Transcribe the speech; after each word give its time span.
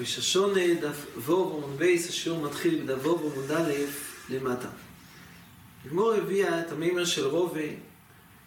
וששונה 0.00 0.74
דף 0.80 1.06
ווב 1.16 1.56
עמוד 1.56 1.78
בייס, 1.78 2.08
השיעור 2.08 2.40
מתחיל 2.40 2.82
בדף 2.82 3.06
ווב 3.06 3.32
עמוד 3.32 3.50
א' 3.50 3.72
למטה. 4.30 4.68
הגמור 5.86 6.12
הביאה 6.12 6.60
את 6.60 6.72
המימר 6.72 7.04
של 7.04 7.26
רובה, 7.26 7.60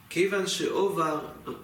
כיוון 0.09 0.47
שעובר 0.47 1.19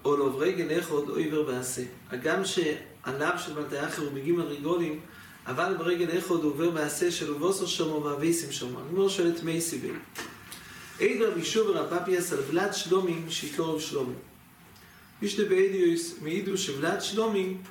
או 0.05 0.17
לא 0.17 0.35
רגל 0.37 0.79
אחד 0.79 1.09
או 1.09 1.15
עיוור 1.15 1.43
בעשה. 1.43 1.81
הגם 2.09 2.45
שעליו 2.45 3.33
של 3.37 3.53
בלתי 3.53 3.85
אחר 3.85 4.01
הוא 4.01 4.11
בגימל 4.11 4.43
רגולים, 4.43 4.99
אבל 5.47 5.75
ברגל 5.77 6.17
אחד 6.17 6.35
הוא 6.35 6.43
עובר 6.43 6.69
בעשה 6.69 7.11
של 7.11 7.31
ובוסו 7.31 7.67
שומו 7.67 8.03
ואביסים 8.03 8.51
שומו. 8.51 8.79
הגמור 8.79 9.09
שואלת 9.09 9.43
מי 9.43 9.61
סיבל. 9.61 9.95
עד 10.99 11.21
רבי 11.21 11.45
שובר 11.45 11.93
הפפיאס 11.93 12.33
על 12.33 12.39
ולד 12.49 12.73
שלומים 12.73 13.25
שיקורב 13.29 13.79
שלומים. 13.79 14.15
משנה 15.21 15.45
בעדיוס 15.45 16.15
מעידו 16.21 16.57
שוולד 16.57 17.01
שלומים 17.01 17.61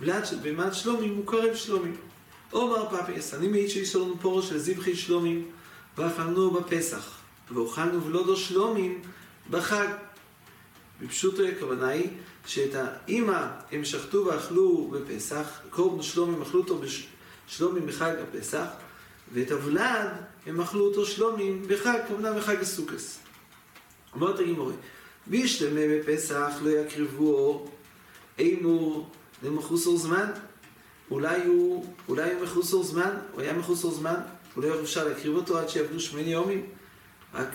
ולד 0.00 0.26
של 0.26 0.36
בהמת 0.36 0.74
שלומים 0.74 1.16
הוא 1.16 1.26
קרב 1.26 1.54
שלומים. 1.54 1.96
אומר 2.52 2.88
פפיאס, 2.88 3.34
אני 3.34 3.48
מעיד 3.48 3.68
שיש 3.68 3.96
לנו 3.96 4.14
פורו 4.20 4.42
של 4.42 4.58
זבחי 4.58 4.96
שלומים 4.96 5.50
ואכלנו 5.98 6.50
בפסח, 6.50 7.18
ואוכלנו 7.54 8.04
ולודו 8.04 8.36
שלומים 8.36 9.02
בחג. 9.50 9.86
בפשוטו 11.00 11.42
הכוונה 11.42 11.88
היא 11.88 12.08
שאת 12.46 12.74
האימא 12.74 13.46
הם 13.72 13.84
שחטו 13.84 14.26
ואכלו 14.26 14.90
בפסח, 14.92 15.60
קורבן 15.70 16.02
שלומים 16.02 16.42
אכלו 16.42 16.60
אותו 16.60 16.80
בשלומים 17.48 17.86
בחג 17.86 18.14
הפסח, 18.22 18.66
ואת 19.32 19.50
הוולד 19.50 20.08
הם 20.46 20.60
אכלו 20.60 20.84
אותו 20.84 21.06
שלומים 21.06 21.62
בחג, 21.68 21.98
כמובן 22.08 22.38
בחג 22.38 22.60
הסוכס. 22.60 23.18
אומרת 24.14 24.40
הגימורי, 24.40 24.74
בישלמה 25.26 25.80
בפסח 25.90 26.52
לא 26.62 26.70
יקריבו 26.70 27.66
אימור 28.38 29.10
למחוסר 29.42 29.96
זמן. 29.96 30.30
אולי 31.10 31.44
הוא, 31.46 31.86
אולי 32.08 32.32
הוא 32.32 32.42
מחוסר 32.42 32.82
זמן, 32.82 33.10
הוא 33.32 33.40
היה 33.40 33.52
מחוסר 33.52 33.90
זמן, 33.90 34.20
אולי 34.56 34.68
לא 34.68 34.80
אפשר 34.80 35.08
להקריב 35.08 35.34
אותו 35.34 35.58
עד 35.58 35.68
שיעבדו 35.68 36.00
שמני 36.00 36.32
יומים, 36.32 36.66
רק 37.34 37.48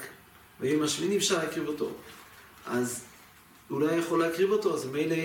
ביום 0.59 0.83
השמיני 0.83 1.17
אפשר 1.17 1.37
להקריב 1.37 1.67
אותו. 1.67 1.91
אז 2.65 3.03
הוא 3.69 3.81
לא 3.81 3.91
יכול 3.91 4.19
להקריב 4.19 4.51
אותו, 4.51 4.73
אז 4.73 4.85
מילא, 4.85 5.15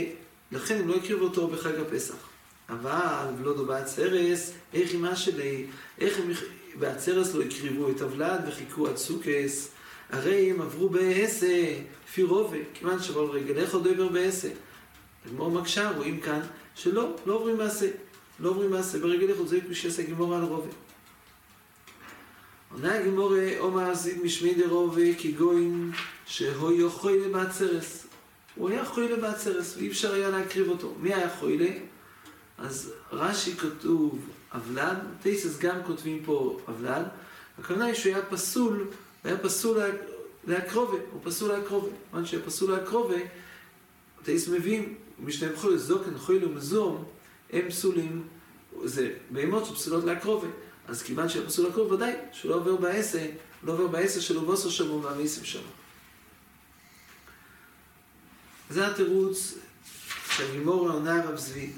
לכן 0.52 0.80
הם 0.80 0.88
לא 0.88 0.94
הקריבו 0.94 1.24
אותו 1.24 1.48
בחג 1.48 1.74
הפסח. 1.80 2.14
אבל 2.68 3.26
ולודו 3.38 3.66
בעצרס, 3.66 4.52
איך 4.74 4.94
אמא 4.94 5.14
שלי, 5.14 5.66
איך 6.00 6.18
הם 6.18 6.30
בעצרס 6.78 7.34
לא 7.34 7.42
הקריבו 7.42 7.90
את 7.90 8.00
הוולד 8.00 8.40
וחיכו 8.48 8.88
עד 8.88 8.96
סוכס, 8.96 9.70
הרי 10.10 10.50
הם 10.50 10.60
עברו 10.60 10.88
בעשה, 10.88 11.74
לפי 12.08 12.22
רובה, 12.22 12.56
כיוון 12.74 13.02
שבכל 13.02 13.28
רגל 13.30 13.58
איך 13.58 13.74
עוד 13.74 13.88
עבר 13.88 14.08
בעשה. 14.08 14.48
הגמור 15.26 15.50
מקשה, 15.50 15.90
רואים 15.90 16.20
כאן, 16.20 16.40
שלא, 16.74 17.16
לא 17.26 17.34
עוברים 17.34 17.58
מעשה. 17.58 17.86
לא 18.40 18.48
עוברים 18.48 18.70
מעשה, 18.70 18.98
ברגל 18.98 19.30
עוד 19.38 19.48
זה 19.48 19.58
שיעשה 19.72 20.02
גמור 20.02 20.34
על 20.34 20.42
רובה. 20.42 20.68
עונה 22.72 22.94
הגמור 22.94 23.34
עומר 23.58 23.94
זיד 23.94 24.22
משמי 24.22 24.54
דרובה 24.54 25.14
כגוין 25.18 25.90
שהוא 26.26 26.72
יכול 26.72 27.12
לבעצרס. 27.12 28.06
הוא 28.54 28.70
היה 28.70 28.84
חוילה 28.84 29.16
בעצרס, 29.16 29.76
ואי 29.76 29.88
אפשר 29.88 30.14
היה 30.14 30.28
להקריב 30.28 30.68
אותו. 30.68 30.94
מי 31.00 31.14
היה 31.14 31.30
חוילה? 31.30 31.70
אז 32.58 32.92
רש"י 33.12 33.56
כתוב 33.56 34.28
אבלן, 34.52 34.96
טייסס 35.22 35.58
גם 35.58 35.76
כותבים 35.86 36.22
פה 36.24 36.60
אבלן, 36.68 37.02
הכוונה 37.58 37.84
היא 37.84 37.94
שהוא 37.94 38.14
היה 38.14 38.24
פסול, 38.24 38.86
היה 39.24 39.38
פסול 39.38 39.78
להקרובה, 40.46 40.98
הוא 41.12 41.20
פסול 41.24 41.52
להקרובה. 41.52 41.88
כיוון 42.10 42.26
שהיה 42.26 42.42
פסול 42.42 42.70
להקרובה, 42.70 43.16
טייס 44.22 44.48
מביאים, 44.48 44.94
משנה 45.18 45.52
בכל 45.52 45.76
זוקן, 45.76 46.18
חויל 46.18 46.44
ומזום, 46.44 47.04
הם 47.52 47.68
פסולים, 47.68 48.28
זה 48.84 49.14
בהמות 49.30 49.66
שפסולות 49.66 50.04
להקרובה. 50.04 50.48
אז 50.88 51.02
כיוון 51.02 51.28
שהיה 51.28 51.46
פסול 51.46 51.66
להקרובה, 51.66 51.94
ודאי 51.94 52.12
שהוא 52.32 52.50
לא 52.50 52.56
עובר 52.56 52.76
בעשה, 52.76 53.26
לא 53.62 53.72
עובר 53.72 53.86
בעשה 53.86 54.20
שלו 54.20 54.40
בוסו 54.40 54.70
שמו 54.70 55.02
והמיסים 55.02 55.44
שמו. 55.44 55.70
זה 58.70 58.86
התירוץ 58.86 59.54
של 60.30 60.52
גימור 60.52 60.90
העונה 60.90 61.22
הרב 61.22 61.36
צבי. 61.36 61.70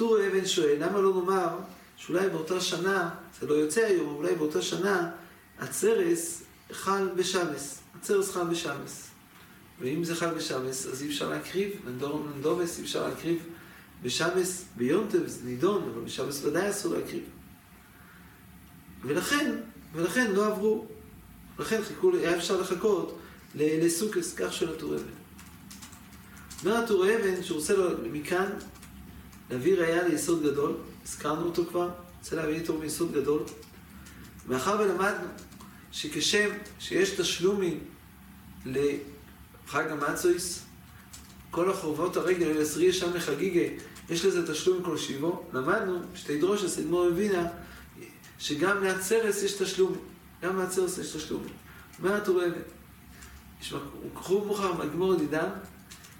טור 0.00 0.18
אבן 0.26 0.46
שואל, 0.46 0.76
למה 0.78 1.00
לא 1.00 1.14
נאמר 1.14 1.58
שאולי 1.96 2.28
באותה 2.28 2.60
שנה, 2.60 3.10
זה 3.40 3.46
לא 3.46 3.54
יוצא 3.54 3.80
היום, 3.80 4.14
אולי 4.14 4.34
באותה 4.34 4.62
שנה, 4.62 5.10
הצרס 5.58 6.42
חל 6.72 7.08
בשבס. 7.16 7.80
הצרס 7.98 8.30
חל 8.30 8.44
בשבס. 8.44 9.10
ואם 9.80 10.04
זה 10.04 10.16
חל 10.16 10.34
בשבס, 10.34 10.86
אז 10.86 11.02
אי 11.02 11.08
אפשר 11.08 11.28
להקריב, 11.28 11.70
נדובס 12.38 12.78
אי 12.78 12.82
אפשר 12.82 13.08
להקריב 13.08 13.42
בשבס, 14.02 14.64
ביונטב 14.76 15.26
זה 15.26 15.44
נידון, 15.44 15.90
אבל 15.94 16.00
בשבס 16.00 16.44
ודאי 16.44 16.70
אסור 16.70 16.94
להקריב. 16.94 17.24
ולכן, 19.02 19.54
ולכן 19.92 20.30
לא 20.30 20.46
עברו, 20.46 20.86
לכן 21.58 21.82
חיכו, 21.82 22.16
היה 22.16 22.36
אפשר 22.36 22.60
לחכות 22.60 23.18
לסוכס, 23.54 24.34
כך 24.34 24.52
של 24.52 24.74
הטור 24.74 24.94
אבן. 24.94 25.04
אומר 26.64 26.76
הטור 26.76 27.04
אבן 27.04 27.42
שהוא 27.42 27.58
רוצה 27.58 27.76
לו 27.76 27.88
מכאן 28.12 28.46
להביא 29.50 29.76
ראייה 29.76 30.08
ליסוד 30.08 30.42
גדול, 30.42 30.76
הזכרנו 31.04 31.46
אותו 31.46 31.66
כבר, 31.66 31.90
רוצה 32.18 32.36
להביא 32.36 32.54
איתו 32.54 32.78
מיסוד 32.78 33.12
גדול. 33.12 33.42
מאחר 34.48 34.76
ולמדנו 34.80 35.26
שכשם 35.92 36.50
שיש 36.78 37.10
תשלומים 37.10 37.84
לחג 38.66 39.84
המצויס, 39.90 40.64
כל 41.50 41.70
החובות 41.70 42.16
הרגל, 42.16 42.46
אל 42.46 42.62
עשרי 42.62 42.84
ישם 42.84 43.14
לחגיגה, 43.14 43.74
יש 44.10 44.24
לזה 44.24 44.52
תשלום 44.52 44.82
כל 44.82 44.98
שיבו, 44.98 45.44
למדנו, 45.52 45.98
שתי 46.14 46.38
דרושס, 46.38 46.78
אדמו"ר 46.78 47.06
הבינה, 47.06 47.46
שגם 48.38 48.84
לעצרס 48.84 49.42
יש 49.42 49.52
תשלום, 49.52 49.96
גם 50.42 50.58
לעצרס 50.58 50.98
יש 50.98 51.16
תשלום. 51.16 51.42
אומר 51.98 52.14
הטור 52.14 52.42
אבן, 52.44 52.60
קחו 54.14 54.44
מאוחר 54.44 54.72
מהגמור 54.72 55.14
דידם, 55.14 55.48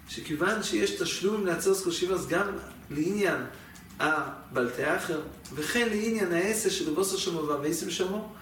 שכיוון 0.09 0.63
שיש 0.63 0.91
תשלום 0.91 1.45
לעצרס 1.45 1.83
כל 1.83 1.91
שיבו, 1.91 2.13
אז 2.13 2.27
גם 2.27 2.47
לעניין 2.95 3.41
הבלטי 3.99 4.95
אחר, 4.95 5.21
וכן 5.55 5.89
לעניין 5.89 6.33
העשה 6.33 6.69
של 6.69 6.93
בוסר 6.93 7.17
שמו 7.17 7.47
והמייסים 7.47 7.89
שמו, 7.89 8.33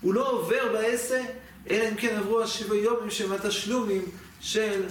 הוא 0.00 0.14
לא 0.14 0.30
עובר 0.30 0.72
בעשה, 0.72 1.24
אלא 1.70 1.88
אם 1.88 1.94
כן 1.94 2.16
עברו 2.16 2.40
השבע 2.40 2.74
יומים 2.74 3.10
שהם 3.10 3.32
התשלומים 3.32 4.02
של 4.40 4.82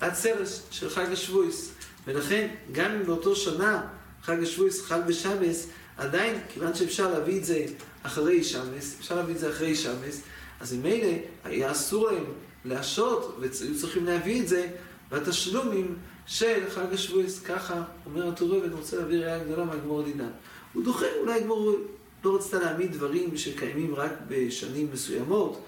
הצרס 0.00 0.62
של 0.70 0.90
חג 0.90 1.12
השבויס. 1.12 1.70
ולכן, 2.06 2.48
גם 2.72 2.90
אם 2.90 3.06
באותו 3.06 3.36
שנה 3.36 3.86
חג 4.22 4.42
השבויס 4.42 4.82
חל 4.82 5.00
בשבס, 5.00 5.66
עדיין, 5.96 6.40
כיוון 6.48 6.74
שאפשר 6.74 7.10
להביא 7.10 7.38
את 7.38 7.44
זה 7.44 7.64
אחרי 8.02 8.44
שבס, 8.44 8.96
אפשר 9.00 9.16
להביא 9.16 9.34
את 9.34 9.40
זה 9.40 9.50
אחרי 9.50 9.74
שבס, 9.76 10.20
אז 10.60 10.72
ממילא 10.72 11.12
היה 11.44 11.72
אסור 11.72 12.10
להם 12.10 12.24
להשעות, 12.64 13.36
והיו 13.40 13.78
צריכים 13.80 14.04
להביא 14.04 14.42
את 14.42 14.48
זה 14.48 14.66
בתשלומים 15.10 15.96
של 16.28 16.70
חג 16.70 16.92
השבועס, 16.92 17.40
ככה 17.40 17.82
אומר 18.06 18.28
הטורו, 18.28 18.62
ואני 18.62 18.74
רוצה 18.74 18.96
להביא 18.96 19.18
ראייה 19.18 19.44
גדולה 19.44 19.64
מהגמור 19.64 20.02
דינן. 20.02 20.30
הוא 20.72 20.84
דוחה, 20.84 21.06
אולי 21.20 21.40
הגמור 21.40 21.76
לא 22.24 22.36
רצתה 22.36 22.58
להעמיד 22.58 22.92
דברים 22.92 23.36
שקיימים 23.36 23.94
רק 23.94 24.12
בשנים 24.28 24.88
מסוימות, 24.92 25.64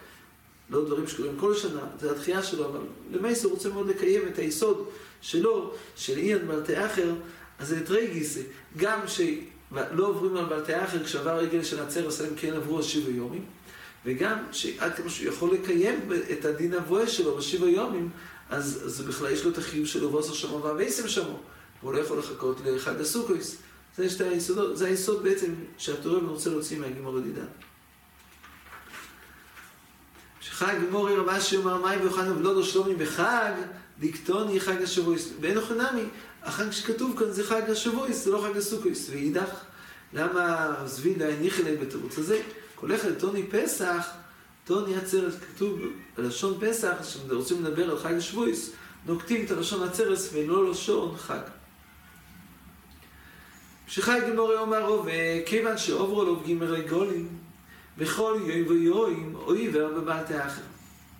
לא 0.70 0.84
דברים 0.84 1.06
שקורים 1.06 1.36
כל 1.36 1.54
שנה, 1.54 1.80
זה 2.00 2.10
התחייה 2.10 2.42
שלו, 2.42 2.66
אבל 2.66 2.80
למעשה 3.12 3.44
הוא 3.44 3.52
רוצה 3.52 3.68
מאוד 3.68 3.88
לקיים 3.88 4.22
את 4.28 4.38
היסוד 4.38 4.88
שלו, 5.20 5.74
של 5.96 6.18
אי 6.18 6.38
בלטי 6.38 6.86
אחר, 6.86 7.14
אז 7.58 7.68
זה 7.68 7.80
רגיס, 7.88 8.38
גם 8.76 9.00
שלא 9.06 10.06
עוברים 10.06 10.36
על 10.36 10.44
בלטי 10.44 10.84
אחר 10.84 11.04
כשעבר 11.04 11.38
רגל 11.38 11.62
של 11.64 11.82
עצרס, 11.82 12.20
אלא 12.20 12.28
כן 12.36 12.54
עברו 12.54 12.78
השבע 12.78 13.10
יומים, 13.10 13.44
וגם 14.04 14.38
שעד 14.52 14.94
כמה 14.94 15.10
שהוא 15.10 15.28
יכול 15.28 15.54
לקיים 15.54 16.08
את 16.32 16.44
הדין 16.44 16.74
הבואה 16.74 17.08
שלו 17.08 17.36
בשבע 17.36 17.68
יומים, 17.68 18.10
אז, 18.50 18.82
אז 18.84 19.00
בכלל 19.00 19.30
יש 19.30 19.44
לו 19.44 19.50
את 19.50 19.58
החיוב 19.58 19.86
שלו 19.86 20.12
ועושה 20.12 20.34
שמו 20.34 20.62
והוויסם 20.62 21.08
שמו, 21.08 21.40
והוא 21.82 21.92
לא 21.94 21.98
יכול 21.98 22.18
לחכות 22.18 22.60
לחג 22.64 23.00
הסוכויס. 23.00 23.56
זה 23.96 24.10
שתי 24.10 24.24
היסודות, 24.24 24.76
זה 24.76 24.86
היסוד 24.86 25.22
בעצם 25.22 25.54
שהתורם 25.78 26.26
רוצה 26.26 26.50
להוציא 26.50 26.78
מהגימור 26.78 27.16
הדידה. 27.18 27.42
שחג 30.40 30.74
גימורי 30.80 31.16
רבה 31.16 31.40
שאומר 31.40 31.82
מים 31.82 32.00
ויוחנן 32.00 32.36
ולודו 32.36 32.64
שלומי 32.64 32.94
בחג, 32.94 33.52
דיקטוני 33.98 34.60
חג 34.60 34.82
השבויס. 34.82 35.32
ואין 35.40 35.56
אוכנמי, 35.56 36.04
החג 36.42 36.70
שכתוב 36.70 37.18
כאן 37.18 37.32
זה 37.32 37.44
חג 37.44 37.70
השבויס, 37.70 38.24
זה 38.24 38.30
לא 38.30 38.46
חג 38.48 38.56
הסוכויס. 38.56 39.10
ואידך, 39.10 39.50
למה 40.12 40.74
זבין 40.84 41.18
לא 41.18 41.24
הניח 41.24 41.60
אליהם 41.60 41.80
בתירוץ 41.80 42.18
הזה? 42.18 42.42
כל 42.80 42.94
אחד 42.94 43.14
טוני 43.14 43.46
פסח, 43.46 44.10
טוני 44.64 44.96
עצרת, 44.96 45.32
כתוב 45.40 45.80
בלשון 46.16 46.58
פסח, 46.60 46.92
כשרוצים 47.00 47.64
לדבר 47.64 47.90
על 47.90 47.98
חג 47.98 48.14
השבויס, 48.14 48.72
נוקטים 49.06 49.44
את 49.44 49.50
הלשון 49.50 49.88
עצרס 49.88 50.30
ולא 50.32 50.70
לשון 50.70 51.16
חג. 51.16 51.40
גמורי 54.08 54.56
אומר 54.56 54.86
רובה, 54.86 55.12
כיוון 55.46 55.78
שעוברו 55.78 56.24
לו 56.24 56.40
גימרי 56.40 56.82
גולים, 56.88 57.28
בכל 57.98 58.38
יוי 58.40 58.62
ויואים 58.62 59.36
עיוור 59.48 60.00
בבלתי 60.00 60.40
אחר. 60.40 60.62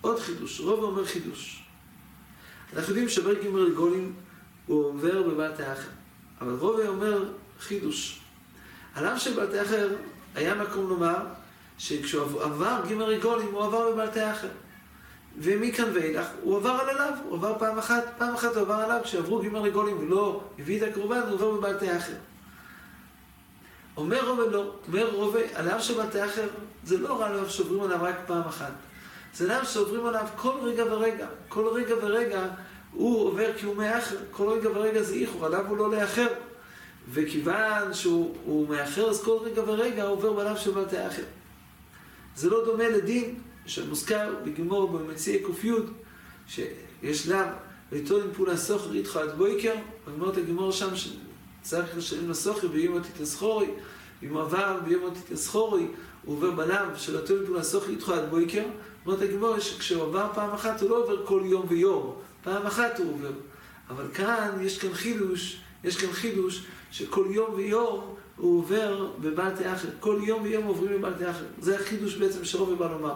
עוד 0.00 0.20
חידוש, 0.20 0.60
רוב 0.60 0.82
אומר 0.84 1.04
חידוש. 1.04 1.62
אנחנו 2.72 2.90
יודעים 2.90 3.08
שעובר 3.08 3.34
ג' 3.34 3.46
רגולים 3.46 4.12
הוא 4.66 4.84
עובר 4.84 5.22
בבלטי 5.22 5.62
אחר. 5.62 5.88
אבל 6.40 6.54
רובי 6.54 6.88
אומר 6.88 7.32
חידוש. 7.60 8.20
על 8.94 9.06
אף 9.06 9.18
שבלטי 9.18 9.62
אחר 9.62 9.96
היה 10.34 10.54
מקום 10.54 10.88
לומר 10.88 11.16
שכשהוא 11.80 12.42
עבר 12.42 12.80
ג' 12.88 12.92
רגולים 12.92 13.52
הוא 13.52 13.64
עבר 13.64 13.92
בבלטי 13.92 14.30
אחר. 14.30 14.48
ומכאן 15.38 15.90
ואילך 15.94 16.26
הוא 16.42 16.56
עבר 16.56 16.70
על 16.70 16.88
עליו, 16.88 17.12
הוא 17.24 17.36
עבר 17.36 17.58
פעם 17.58 17.78
אחת, 17.78 18.04
פעם 18.18 18.34
אחת 18.34 18.54
הוא 18.54 18.60
עבר 18.60 18.74
עליו, 18.74 19.00
כשעברו 19.04 19.42
ג' 19.42 19.54
רגולים 19.54 19.98
ולא 19.98 20.40
הביא 20.58 20.82
את 20.82 20.88
הקורבן, 20.90 21.20
הוא 21.20 21.32
עובר 21.32 21.50
בבלטי 21.50 21.96
אחר. 21.96 22.12
אומר 23.96 24.28
רובה 24.28 24.46
לא, 24.46 24.72
אומר 24.88 25.10
רובה, 25.14 25.40
על 25.54 25.68
הר 25.68 25.80
שבלטי 25.80 26.24
אחר, 26.24 26.48
זה 26.84 26.98
לא 26.98 27.20
רע 27.20 27.28
לו 27.28 27.50
שעוברים 27.50 27.82
עליו 27.82 27.98
רק 28.02 28.16
פעם 28.26 28.42
אחת. 28.42 28.72
זה 29.34 29.48
לאו 29.48 29.64
שעוברים 29.64 30.06
עליו 30.06 30.26
כל 30.36 30.54
רגע 30.62 30.84
ורגע. 30.84 31.26
כל 31.48 31.68
רגע 31.68 31.94
ורגע 32.02 32.46
הוא 32.92 33.26
עובר 33.26 33.50
כי 33.56 33.66
הוא 33.66 33.76
מאחר. 33.76 34.16
כל 34.30 34.52
רגע 34.52 34.68
ורגע 34.74 35.02
זה 35.02 35.14
איחור, 35.14 35.46
עליו 35.46 35.66
הוא 35.68 35.76
לא 35.76 35.90
לאחר. 35.90 36.28
וכיוון 37.12 37.94
שהוא 37.94 38.68
מאחר, 38.68 39.10
אז 39.10 39.24
כל 39.24 39.38
רגע 39.42 39.62
ורגע 39.66 40.02
הוא 40.02 40.12
עובר 40.12 40.32
בעליו 40.32 40.56
של 40.56 40.70
בלטי 40.70 41.06
אחר. 41.06 41.22
זה 42.40 42.50
לא 42.50 42.64
דומה 42.64 42.88
לדין 42.88 43.34
שמוזכר 43.66 44.34
בגמור 44.44 44.88
במציעי 44.88 45.42
ק"י, 45.44 45.70
שיש 46.46 47.28
לאו, 47.28 47.38
עם 47.92 48.32
פעולה 48.36 48.56
סוחר 48.56 48.92
איתך 48.92 49.16
עד 49.16 49.36
בויקר, 49.36 49.74
את 50.28 50.36
הגמור 50.36 50.72
שם 50.72 50.88
שצריך 50.96 51.96
לשלם 51.96 52.30
לסוחר 52.30 52.68
ביום 52.68 52.98
תתסחורי, 53.00 53.66
אם 54.22 54.36
עבר 54.36 54.80
ביום 54.84 55.14
תתסחורי, 55.14 55.86
הוא 56.24 56.36
עובר 56.36 56.50
בלם 56.50 56.88
של 56.96 57.18
התון 57.18 57.38
עם 57.38 57.44
פעולה 57.44 57.62
סוחר 57.62 57.90
איתך 57.90 58.08
עד 58.08 58.30
בויקר, 58.30 58.64
אומרת 59.06 59.22
הגמור 59.22 59.58
שכשהוא 59.58 60.02
עבר 60.02 60.26
פעם 60.34 60.50
אחת 60.50 60.80
הוא 60.80 60.90
לא 60.90 60.96
עובר 60.96 61.26
כל 61.26 61.42
יום 61.44 61.66
ויום, 61.68 62.14
פעם 62.42 62.66
אחת 62.66 62.98
הוא 62.98 63.12
עובר. 63.12 63.32
אבל 63.90 64.04
כאן 64.14 64.50
יש 64.60 64.78
כאן 64.78 64.92
חידוש, 64.92 65.60
יש 65.84 65.96
כאן 65.96 66.12
חידוש 66.12 66.64
שכל 66.90 67.26
יום 67.30 67.54
ויום 67.54 68.14
הוא 68.40 68.58
עובר 68.58 69.10
בבלטי 69.18 69.72
אחר. 69.72 69.88
כל 70.00 70.20
יום 70.24 70.42
ויום 70.42 70.64
עוברים 70.64 71.02
בבלטי 71.02 71.30
אחר. 71.30 71.44
זה 71.60 71.80
החידוש 71.80 72.14
בעצם 72.16 72.44
שרובי 72.44 72.74
בא 72.74 72.86
לומר. 72.90 73.14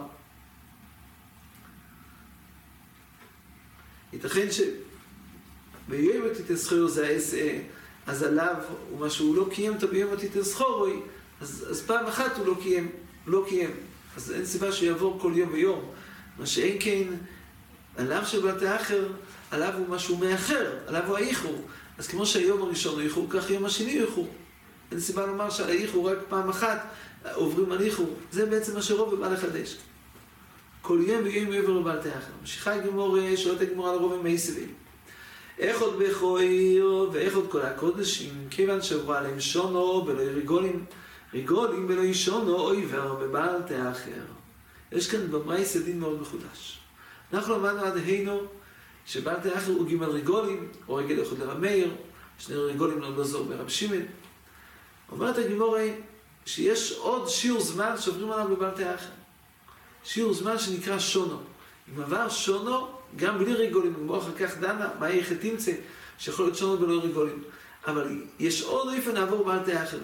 ייתכן 4.12 4.46
שביום 4.50 6.26
התתסחור 6.30 6.88
זה 6.88 7.06
העשה, 7.06 7.58
אז 8.06 8.22
עליו, 8.22 8.54
ומה 8.92 9.10
שהוא 9.10 9.36
לא 9.36 9.48
קיים 9.50 9.74
אותו 9.74 9.88
ביום 9.88 10.12
התתסחורוי, 10.12 11.00
אז, 11.40 11.66
אז 11.70 11.82
פעם 11.82 12.06
אחת 12.06 12.36
הוא 12.36 12.46
לא 12.46 12.56
קיים, 12.62 12.90
לא 13.26 13.44
קיים. 13.48 13.70
אז 14.16 14.32
אין 14.32 14.46
סיבה 14.46 14.72
שיעבור 14.72 15.18
כל 15.20 15.32
יום 15.34 15.52
ויום. 15.52 15.90
מה 16.38 16.46
שאין 16.46 16.76
כן, 16.80 17.08
עליו 17.96 18.22
של 18.26 18.42
בלטי 18.42 18.76
אחר, 18.76 19.12
עליו 19.50 19.74
הוא 19.78 19.88
משהו 19.88 20.16
מאחר, 20.16 20.76
עליו 20.86 21.02
הוא 21.06 21.16
האיחור. 21.16 21.64
אז 21.98 22.08
כמו 22.08 22.26
שהיום 22.26 22.62
הראשון 22.62 22.94
הוא 22.94 23.02
איחור, 23.02 23.26
כך 23.30 23.50
יום 23.50 23.64
השני 23.64 23.98
הוא 23.98 24.06
איחור. 24.06 24.28
אין 24.90 25.00
סיבה 25.00 25.26
לומר 25.26 25.50
שעל 25.50 25.68
האיחור 25.68 26.10
רק 26.10 26.18
פעם 26.28 26.48
אחת 26.48 26.86
עוברים 27.34 27.72
על 27.72 27.80
איחור. 27.80 28.14
זה 28.32 28.46
בעצם 28.46 28.74
מה 28.74 28.82
שרוב 28.82 29.14
בא 29.14 29.28
לחדש. 29.28 29.76
כל 30.82 31.00
יום 31.06 31.24
ויום 31.24 31.50
מעבר 31.50 31.72
לבלטי 31.72 32.08
אחר. 32.08 32.32
ממשיכה 32.40 32.78
גמור, 32.78 33.18
שואלת 33.36 33.60
הגמור 33.60 33.88
על 33.88 33.96
רוב 33.96 34.12
המייסבים. 34.12 34.74
איך 35.58 35.80
עוד 35.80 35.98
בכויר 35.98 37.10
ואיך 37.12 37.36
עוד 37.36 37.46
כל 37.50 37.62
הקודשים, 37.62 38.32
כיוון 38.50 38.82
שעברו 38.82 39.12
עליהם 39.12 39.40
שונו 39.40 40.04
ולא 40.06 40.22
רגולים, 40.22 40.84
רגולים 41.34 41.86
ולא 41.88 42.12
שונו 42.12 42.60
אוי 42.60 42.86
וער 42.86 43.14
בבלטי 43.14 43.74
אחר. 43.90 44.24
יש 44.92 45.10
כאן 45.10 45.30
במאי 45.30 45.64
דין 45.84 46.00
מאוד 46.00 46.20
מחודש. 46.20 46.80
אנחנו 47.32 47.54
למדנו 47.54 47.80
עד 47.80 47.96
היינו 47.96 48.40
שבלטי 49.06 49.54
אחר 49.54 49.72
הוא 49.72 49.86
גימל 49.86 50.08
רגולים, 50.08 50.68
או 50.88 50.94
רגל 50.94 51.18
יכול 51.18 51.38
לרב 51.38 51.58
מאיר, 51.58 51.90
שני 52.38 52.56
רגולים 52.56 53.00
לא 53.00 53.16
גזור 53.18 53.44
ברב 53.44 53.68
שמעון. 53.68 54.02
אומרת 55.12 55.38
הגימורי 55.38 55.94
שיש 56.46 56.92
עוד 56.92 57.28
שיעור 57.28 57.60
זמן 57.60 57.94
שעוברים 57.98 58.32
עליו 58.32 58.48
בבלטי 58.48 58.94
אחר. 58.94 59.10
שיעור 60.04 60.34
זמן 60.34 60.58
שנקרא 60.58 60.98
שונו. 60.98 61.38
אם 61.88 62.02
עבר 62.02 62.28
שונו, 62.28 62.88
גם 63.16 63.38
בלי 63.38 63.54
רגולים, 63.54 63.94
אם 64.02 64.14
אחר 64.14 64.32
כך 64.38 64.58
דנה, 64.58 64.88
מה 64.98 65.10
יהיה 65.10 65.24
תמצא, 65.40 65.72
שיכול 66.18 66.44
להיות 66.44 66.56
שונו 66.56 66.78
בלא 66.78 67.00
רגולים. 67.02 67.44
אבל 67.86 68.22
יש 68.38 68.62
עוד 68.62 68.94
איפה 68.94 69.12
נעבור 69.12 69.44
בלטי 69.44 69.82
אחר. 69.82 69.98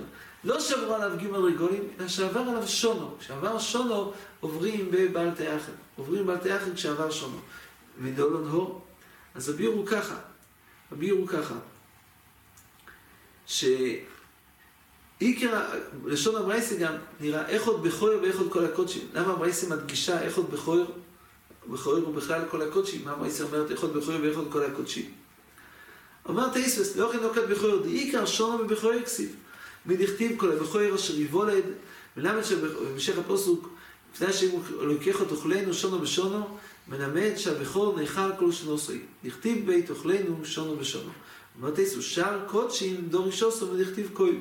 לא 0.45 0.61
שעברו 0.61 0.95
עליו 0.95 1.19
ג' 1.19 1.27
רגולים, 1.27 1.89
אלא 2.01 2.09
שעבר 2.09 2.41
עליו 2.41 2.69
שונו. 2.69 3.17
כשעבר 3.21 3.59
שונו, 3.59 4.13
עוברים 4.41 4.91
בבלטי 4.91 5.57
אחר. 5.57 5.73
עוברים 5.97 6.27
בבלטי 6.27 6.57
אחר 6.57 6.75
כשעבר 6.75 7.11
שונו. 7.11 7.39
ודולון 7.99 8.49
הו. 8.49 8.81
אז 9.35 9.49
הביאור 9.49 9.75
הוא 9.75 9.87
ככה. 9.87 10.15
הביאור 10.93 11.21
הוא 11.21 11.29
ככה. 11.29 11.55
שעיקר, 15.21 15.61
לשון 16.05 16.37
הברייסה 16.37 16.77
גם 16.77 16.93
נראה 17.21 17.49
איך 17.49 17.67
עוד 17.67 17.83
בכויר 17.83 18.19
ואיך 18.23 18.39
עוד 18.39 18.53
כל 18.53 18.65
הקודשים. 18.65 19.03
למה 19.15 19.33
הברייסה 19.33 19.69
מדגישה 19.69 20.23
איך 20.23 20.37
עוד 20.37 20.51
בכויר? 20.51 20.87
בכויר 21.71 22.05
הוא 22.05 22.15
בכלל 22.15 22.43
כל 22.51 22.63
הקודשים. 22.63 23.05
מה 23.05 23.13
הברייסה 23.13 23.45
אומרת 23.45 23.71
איך 23.71 23.83
עוד 23.83 23.95
בכויר 23.97 24.19
ואיך 24.23 24.37
עוד 24.37 24.49
כל 24.53 24.63
הקודשים? 24.63 25.11
אומר 26.29 26.49
תייספס, 26.49 26.97
לא 26.97 27.11
כן 27.13 27.19
לא 27.19 27.47
בכויר, 27.51 27.83
דעיקר 27.83 28.27
שונו 28.27 28.65
ובכויר 28.65 29.03
כסיב. 29.03 29.37
מדכתיב 29.87 30.33
כל 30.37 30.53
הבכויר 30.53 30.95
אשר 30.95 31.21
יבולד, 31.21 31.65
ולמד 32.17 32.43
שבמשך 32.43 33.19
הפוסוק, 33.19 33.69
לפני 34.15 34.27
השם 34.27 34.47
לוקח 34.81 35.23
תאכלנו 35.23 35.75
שונו 35.75 35.99
בשונו, 35.99 36.59
מלמד 36.89 37.33
שהבכור 37.37 38.01
נאכל 38.01 38.31
כל 38.39 38.53
שנו 38.53 38.75
עשוי. 38.75 39.01
דכתיב 39.25 39.67
בית 39.67 39.91
אוכלנו 39.91 40.45
שונו 40.45 40.77
בשונו. 40.77 41.11
אומרת 41.59 41.79
איסו, 41.79 42.03
שער 42.03 42.39
קודשים 42.47 42.97
דור 43.09 43.27
אישוסו 43.27 43.71
ודכתיב 43.71 44.11
כהן. 44.15 44.41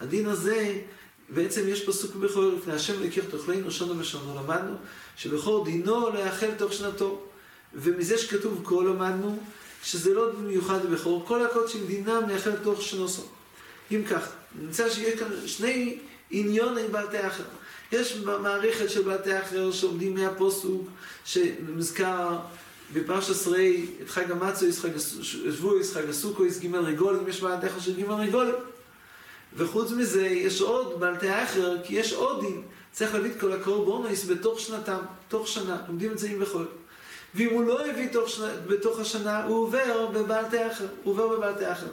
הדין 0.00 0.26
הזה, 0.26 0.80
בעצם 1.28 1.68
יש 1.68 1.84
פסוק 1.84 2.14
בכור, 2.14 2.44
לפני 2.44 2.72
השם 2.72 3.02
לקח 3.02 3.22
תאכלנו 3.30 3.70
שונו 3.70 3.94
בשונו. 3.94 4.34
למדנו 4.36 4.74
שבכור 5.16 5.64
דינו 5.64 6.10
לאכל 6.10 6.50
תוך 6.58 6.72
שנתו. 6.72 7.26
ומזה 7.74 8.18
שכתוב 8.18 8.62
כה 8.64 8.74
למדנו, 8.74 9.38
שזה 9.82 10.14
לא 10.14 10.32
מיוחד 10.38 10.84
לבכור, 10.84 11.24
כל 11.26 11.46
הקודשים 11.46 11.86
דינם 11.86 12.22
לאכל 12.28 12.56
תוך 12.62 12.82
שנוסו. 12.82 13.22
אם 13.92 14.02
כך, 14.10 14.28
נמצא 14.62 14.90
שיש 14.90 15.18
כאן 15.18 15.28
שני 15.46 15.98
עניוני 16.30 16.88
בעלתי 16.88 17.26
אחר. 17.26 17.44
יש 17.92 18.16
מערכת 18.16 18.90
של 18.90 19.02
בעלתי 19.02 19.38
אחר 19.38 19.72
שעומדים 19.72 20.14
מהפוסוק, 20.14 20.88
שמזכר 21.24 22.38
בפרשת 22.92 23.30
עשרי, 23.30 23.86
את 24.02 24.10
חג 24.10 24.30
המצו, 24.30 24.66
שבועיס, 25.22 25.92
חג 25.92 26.08
הסוכויס, 26.08 26.60
ג' 26.60 26.74
רגולים, 26.74 27.28
יש 27.28 27.40
בעלתי 27.40 27.66
אחר 27.66 27.80
של 27.80 28.00
ג' 28.00 28.10
רגולים. 28.10 28.54
וחוץ 29.56 29.90
מזה, 29.90 30.26
יש 30.26 30.60
עוד 30.60 31.00
בעלתי 31.00 31.42
אחר, 31.42 31.76
כי 31.84 31.94
יש 31.94 32.12
עוד 32.12 32.40
דין. 32.40 32.62
צריך 32.92 33.14
להביא 33.14 33.30
את 33.30 33.40
כל 33.40 33.52
הקורבונויס 33.52 34.26
בתוך 34.26 34.60
שנתם, 34.60 34.98
תוך 35.28 35.48
שנה, 35.48 35.76
לומדים 35.88 36.12
את 36.12 36.18
זה 36.18 36.28
עם 36.28 36.38
בכל. 36.38 36.64
ואם 37.34 37.50
הוא 37.50 37.64
לא 37.64 37.86
הביא 37.86 38.08
תוך 38.12 38.28
שנה, 38.28 38.52
בתוך 38.66 39.00
השנה, 39.00 39.44
הוא 39.44 39.56
עובר 39.56 40.06
בבעלתי 40.06 40.66
אחר, 40.66 40.86
הוא 41.02 41.12
עובר 41.12 41.28
בבעלתי 41.28 41.72
אחר. 41.72 41.86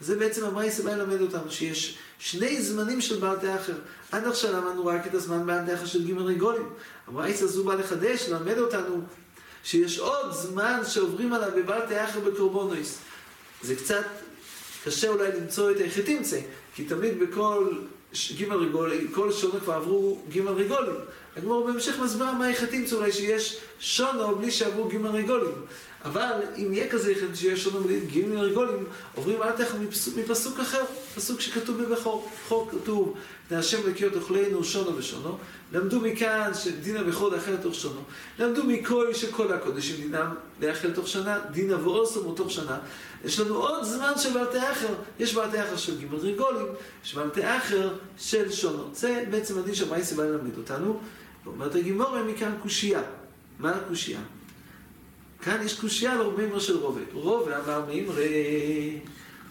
זה 0.00 0.16
בעצם 0.16 0.44
המרייס 0.44 0.80
בא 0.80 0.96
ללמד 0.96 1.20
אותנו, 1.20 1.50
שיש 1.50 1.98
שני 2.18 2.62
זמנים 2.62 3.00
של 3.00 3.20
בעלתי 3.20 3.54
אחר. 3.54 3.74
עד 4.12 4.26
עכשיו 4.26 4.52
למדנו 4.52 4.86
רק 4.86 5.06
את 5.06 5.14
הזמן 5.14 5.46
בעלתי 5.46 5.74
אחר 5.74 5.86
של 5.86 6.06
ג' 6.06 6.18
רגולים. 6.18 6.68
המרייס 7.06 7.42
הזו 7.42 7.64
בא 7.64 7.74
לחדש, 7.74 8.28
ללמד 8.28 8.58
אותנו 8.58 9.00
שיש 9.64 9.98
עוד 9.98 10.32
זמן 10.32 10.80
שעוברים 10.88 11.32
עליו 11.32 11.50
בבעלתי 11.56 12.04
אחר 12.04 12.20
בקורבונויס. 12.20 12.98
זה 13.62 13.76
קצת 13.76 14.04
קשה 14.84 15.08
אולי 15.08 15.28
למצוא 15.40 15.70
את 15.70 15.76
איך 15.76 15.98
תמצא, 15.98 16.40
כי 16.74 16.84
תמיד 16.84 17.20
בכל 17.20 17.68
ג' 18.40 18.44
רגולים, 18.52 19.08
כל 19.08 19.32
שונו 19.32 19.60
כבר 19.60 19.74
עברו 19.74 20.18
ג' 20.32 20.38
רגולים. 20.38 20.94
הגמור 21.36 21.66
בהמשך 21.66 21.98
מסביר 21.98 22.32
מה 22.32 22.52
תמצא 22.70 22.96
אולי 22.96 23.12
שיש 23.12 23.60
שונו 23.78 24.36
בלי 24.36 24.50
שעברו 24.50 24.88
ג' 24.88 25.06
רגולים. 25.06 25.54
אבל 26.04 26.32
אם 26.56 26.72
יהיה 26.72 26.90
כזה 26.90 27.12
יחד 27.12 27.34
שיש 27.34 27.66
לנו 27.66 27.80
ג' 27.84 28.34
רגולים, 28.34 28.86
עוברים 29.14 29.42
אל 29.42 29.52
תכף 29.52 29.74
מפסוק 30.16 30.60
אחר, 30.60 30.84
פסוק 31.14 31.40
שכתוב 31.40 31.82
בבכור. 31.82 32.30
חוק 32.48 32.70
כתוב, 32.70 33.14
להשם 33.50 33.90
לקיות 33.90 34.14
אוכלנו 34.14 34.64
שונו 34.64 34.96
ושונו. 34.96 35.38
למדו 35.72 36.00
מכאן 36.00 36.50
שדין 36.54 36.96
הבכור 36.96 37.28
לאכל 37.28 37.56
תוך 37.56 37.74
שונו. 37.74 38.00
למדו 38.38 38.64
מכל 38.64 39.14
שכל 39.14 39.52
הקודשים 39.52 39.96
דינם 39.96 40.34
לאכל 40.60 40.90
תוך 40.90 41.08
שנה, 41.08 41.38
דין 41.50 41.72
אבואוסום 41.72 42.34
תוך 42.36 42.50
שנה. 42.50 42.78
יש 43.24 43.40
לנו 43.40 43.54
עוד 43.56 43.84
זמן 43.84 44.12
של 44.16 44.32
בעלתי 44.32 44.58
אחר. 44.58 44.94
יש 45.18 45.34
בעלתי 45.34 45.62
אחר 45.62 45.76
של 45.76 46.00
ג' 46.00 46.14
רגולים, 46.14 46.66
יש 47.04 47.14
בעלתי 47.14 47.56
אחר 47.56 47.94
של 48.18 48.52
שונו. 48.52 48.88
זה 48.92 49.24
בעצם 49.30 49.58
הדין 49.58 49.74
שהמייסי 49.74 50.14
בא 50.14 50.24
ללמד 50.24 50.58
אותנו. 50.58 51.00
ואומרת 51.44 51.74
הגימורה 51.74 52.22
מכאן 52.22 52.54
קושייה. 52.62 53.02
מה 53.58 53.70
הקושייה? 53.70 54.20
כאן 55.44 55.62
יש 55.64 55.80
קושייה 55.80 56.12
על 56.12 56.20
רוב 56.20 56.40
מימרה 56.40 56.60
של 56.60 56.76
רובה. 56.76 57.00
רובה 57.12 57.58
אמר 57.64 57.84
מימרה, 57.88 58.24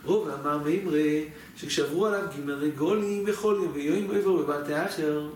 רובה 0.05 0.33
אמר 0.41 0.57
מימרה, 0.57 1.01
שכשעברו 1.55 2.05
עליו 2.05 2.21
גימרי 2.35 2.71
גולים 2.71 3.25
בכל 3.25 3.55
יום 3.57 3.71
ויום 3.73 4.11
עבר 4.11 4.33
בבלתי 4.33 4.85
אחר, 4.85 5.29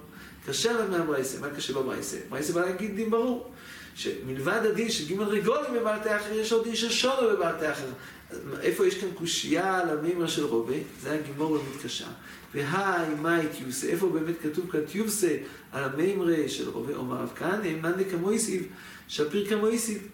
קשה 0.47 0.71
עליו 0.71 0.85
מהברייסה. 0.91 1.39
מה 1.39 1.49
קשה 1.49 1.73
בברייסה? 1.73 2.17
ברייסה 2.29 2.53
בא 2.53 2.65
להגיד 2.65 2.95
דין 2.95 3.09
ברור, 3.09 3.51
שמלבד 3.95 4.61
הדין 4.65 4.89
של 4.89 5.15
ג' 5.15 5.21
רגולים 5.21 5.73
בבעל 5.79 5.99
תאחר, 5.99 6.33
יש 6.33 6.51
עוד 6.51 6.63
דין 6.63 6.75
של 6.75 6.89
שונו 6.89 7.29
בבעל 7.29 7.55
תאחר. 7.59 7.87
איפה 8.61 8.87
יש 8.87 8.97
כאן 8.97 9.09
קושייה 9.13 9.79
על 9.79 9.89
המימר 9.89 10.27
של 10.27 10.45
רובי? 10.45 10.83
זה 11.01 11.13
הגימור 11.13 11.57
במתקשה. 11.57 12.07
והי, 12.53 13.15
מאי 13.21 13.47
טיוסה, 13.57 13.87
איפה 13.87 14.09
באמת 14.09 14.35
כתוב 14.43 14.71
כאן 14.71 14.85
טיוסה 14.91 15.37
על 15.71 15.83
המימרה 15.83 16.35
של 16.47 16.69
רובי? 16.69 16.93
אומר 16.93 17.15
רב 17.15 17.31
כהנא, 17.35 17.81
מאנה 17.81 18.03
כמויסיב, 18.03 18.67
שפיר 19.07 19.49
כמויסיב. 19.49 20.07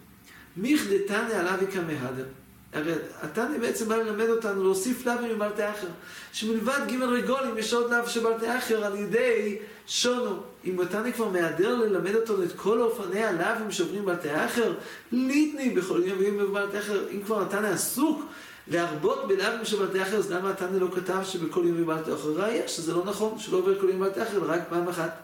מיכדה 0.57 0.95
תנא 1.07 1.33
עליו 1.33 1.57
וכמהדר. 1.61 2.25
הרי 2.73 2.93
התנא 3.21 3.57
בעצם 3.57 3.89
בא 3.89 3.95
ללמד 3.95 4.29
אותנו 4.29 4.63
להוסיף 4.63 5.05
לאו 5.05 5.13
מבלטי 5.35 5.69
אחר. 5.69 5.87
שמלבד 6.33 6.79
ג' 6.87 7.03
רגולים 7.03 7.57
יש 7.57 7.73
עוד 7.73 7.91
לאו 7.91 8.07
של 8.07 8.23
בלטי 8.23 8.57
אחר 8.57 8.85
על 8.85 8.95
ידי 8.95 9.57
שונו. 9.87 10.39
אם 10.65 10.81
התנא 10.81 11.11
כבר 11.11 11.29
מהדר 11.29 11.75
ללמד 11.75 12.15
אותנו 12.15 12.43
את 12.43 12.51
כל 12.55 12.81
אופני 12.81 13.23
הלאווים 13.23 13.71
שעוברים 13.71 14.05
בלטי 14.05 14.45
אחר, 14.45 14.73
ליטני 15.11 15.69
בכל 15.69 16.01
יום 16.05 16.19
ויום 16.19 16.37
בבלטי 16.37 16.79
אחר. 16.79 17.07
אם 17.11 17.21
כבר 17.25 17.41
התנא 17.41 17.67
עסוק 17.67 18.21
להרבות 18.67 19.27
בלאווים 19.27 19.65
של 19.65 19.85
בלטי 19.85 20.01
אחר, 20.01 20.17
אז 20.17 20.31
למה 20.31 20.49
התנא 20.49 20.77
לא 20.77 20.87
כתב 20.95 21.19
שבכל 21.23 21.63
יום 21.65 21.83
בבלטי 21.83 22.13
אחר? 22.13 22.29
ראיה 22.29 22.67
שזה 22.67 22.93
לא 22.93 23.05
נכון, 23.05 23.39
שלא 23.39 23.57
עובר 23.57 23.79
כל 23.79 23.89
יום 23.89 23.99
בבלטי 23.99 24.23
אחר, 24.23 24.39
רק 24.43 24.61
פעם 24.69 24.87
אחת. 24.87 25.21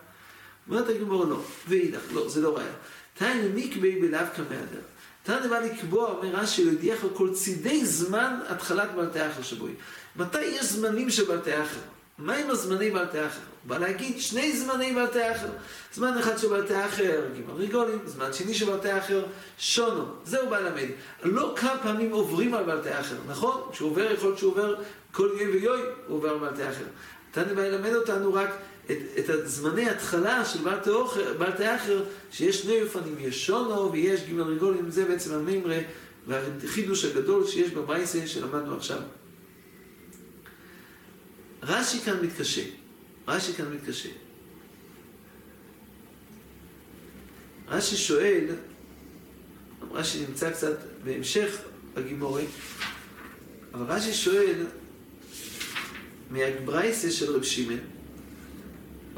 אומרת 0.69 0.89
הגמור 0.89 1.25
לא, 1.25 1.41
ואידך, 1.67 2.01
לא, 2.13 2.29
זה 2.29 2.41
לא 2.41 2.57
ראיה. 2.57 2.73
תנא 3.13 3.47
מיקבי 3.53 4.01
בלאו 4.01 4.25
כמהדר. 4.35 4.81
תנא 5.29 5.47
בא 5.47 5.59
לקבוע, 5.59 6.09
אומר 6.09 6.29
רש"י, 6.33 6.65
להודיח 6.65 7.03
על 7.03 7.09
כל 7.13 7.29
צידי 7.33 7.85
זמן 7.85 8.39
התחלת 8.47 8.89
בלטי 8.95 9.27
אחר 9.27 9.41
שבוי. 9.41 9.71
מתי 10.15 10.41
יש 10.41 10.65
זמנים 10.65 11.09
של 11.09 11.25
בלטי 11.25 11.61
אחר? 11.61 11.79
מה 12.17 12.35
עם 12.35 12.49
הזמני 12.49 12.91
בלטי 12.91 13.25
אחר? 13.25 13.39
הוא 13.63 13.69
בא 13.69 13.77
להגיד 13.77 14.19
שני 14.19 14.57
זמני 14.57 14.93
בלטי 14.93 15.31
אחר. 15.31 15.47
זמן 15.93 16.17
אחד 16.17 16.37
של 16.37 16.47
בלטי 16.47 16.85
אחר, 16.85 17.21
גימל 17.33 17.53
ריגולים, 17.53 17.99
זמן 18.05 18.33
שני 18.33 18.53
של 18.53 18.65
בלטי 18.65 18.97
אחר, 18.97 19.25
שונו. 19.57 20.05
זה 20.25 20.39
הוא 20.39 20.49
בא 20.49 20.59
ללמד. 20.59 20.89
לא 21.23 21.53
כמה 21.55 21.77
פעמים 21.83 22.11
עוברים 22.11 22.53
על 22.53 22.63
בלטי 22.63 22.99
אחר, 22.99 23.15
נכון? 23.27 23.61
כשהוא 23.71 23.89
עובר, 23.89 24.11
יכול 24.11 24.29
להיות 24.29 24.39
שהוא 24.39 24.51
עובר 24.51 24.75
כל 25.11 25.29
יום 25.39 25.49
ויום, 25.53 25.81
הוא 26.07 26.17
עובר 26.17 26.29
על 26.29 26.37
בלטי 26.37 26.69
אחר. 26.69 26.85
תנא 27.31 27.53
בא 27.53 27.61
ללמד 27.61 27.93
אותנו 27.95 28.33
רק 28.33 28.49
את, 28.91 28.97
את 29.19 29.29
הזמני 29.29 29.89
התחלה 29.89 30.45
של 30.45 30.59
בעל 31.37 31.51
תא 31.51 31.75
אחר, 31.75 32.03
שיש 32.31 32.61
שני 32.61 32.81
אופנים, 32.81 33.15
יש 33.19 33.45
שונו 33.47 33.91
ויש 33.91 34.23
גימל 34.23 34.41
רגולים, 34.41 34.91
זה 34.91 35.05
בעצם 35.05 35.33
המימרה 35.33 35.79
והחידוש 36.27 37.05
הגדול 37.05 37.47
שיש 37.47 37.71
במייסה 37.71 38.27
שלמדנו 38.27 38.75
עכשיו. 38.75 38.99
רש"י 41.63 41.99
כאן 41.99 42.17
מתקשה, 42.21 42.61
רש"י 43.27 43.53
כאן 43.53 43.73
מתקשה. 43.73 44.09
רש"י 47.67 47.97
שואל, 47.97 48.45
רש"י 49.91 50.25
נמצא 50.27 50.51
קצת 50.51 50.77
בהמשך 51.03 51.61
הגימורי, 51.95 52.45
אבל 53.73 53.85
רש"י 53.85 54.13
שואל 54.13 54.65
מהברייסה 56.29 57.11
של 57.11 57.35
רב 57.35 57.43
שמעון, 57.43 57.98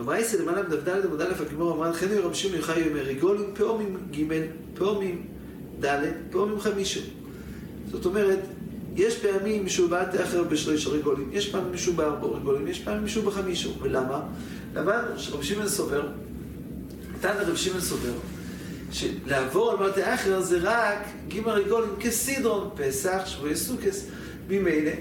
בברייסה 0.02 0.38
למעלה 0.38 0.64
בדף 0.64 1.06
עמוד 1.06 1.22
א' 1.22 1.34
הגמור 1.40 1.74
אמרה 1.74 1.90
לכן 1.90 2.08
ירב 2.12 2.34
שמעון 2.34 2.58
יוחאי 2.58 2.82
יאמר 2.82 3.02
ריגולים 3.02 3.52
פעומים 3.54 3.98
ג' 4.12 4.34
פעומים 4.74 5.28
ד' 5.84 6.02
פעומים 6.32 6.60
חמישו. 6.60 7.00
זאת 7.92 8.06
אומרת, 8.06 8.40
יש 8.96 9.18
פעמים 9.18 9.70
שהוא 9.70 9.90
בא 9.90 10.04
תאחר 10.12 10.44
בשלוש 10.44 10.88
רגולים, 10.88 11.30
יש 11.34 11.50
פעמים 11.50 11.78
שהוא 11.78 11.96
בארבע 11.96 12.28
רגולים, 12.28 12.68
יש 12.68 12.80
פעמים 12.80 13.08
שהוא 13.08 13.24
בחמישו. 13.24 13.70
ולמה? 13.82 14.22
למה 14.76 15.02
שרב 15.18 15.44
שמעון 15.44 15.68
סובר, 15.68 16.08
תנא 17.22 17.42
רב 17.48 17.56
שמעון 17.56 17.82
סובר, 17.82 18.14
שלעבור 18.92 19.72
על 19.72 19.90
בתי 19.90 20.14
אחר 20.14 20.42
זה 20.42 20.60
רק 20.62 21.08
ג' 21.28 21.48
רגולים 21.48 21.96
כסידרון, 22.00 22.70
פסח, 22.76 23.22
שבועי 23.26 23.56
סוכס, 23.56 24.08
ממילא. 24.50 24.92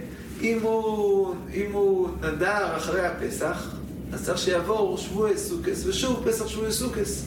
אם 0.43 0.59
הוא, 0.63 1.35
אם 1.55 1.73
הוא 1.73 2.09
נדר 2.23 2.77
אחרי 2.77 3.07
הפסח, 3.07 3.80
אז 4.13 4.25
צריך 4.25 4.39
שיעבור 4.39 4.99
שבועי 4.99 5.39
סוכס, 5.39 5.87
ושוב 5.87 6.29
פסח 6.29 6.49
שבועי 6.49 6.73
סוכס. 6.73 7.27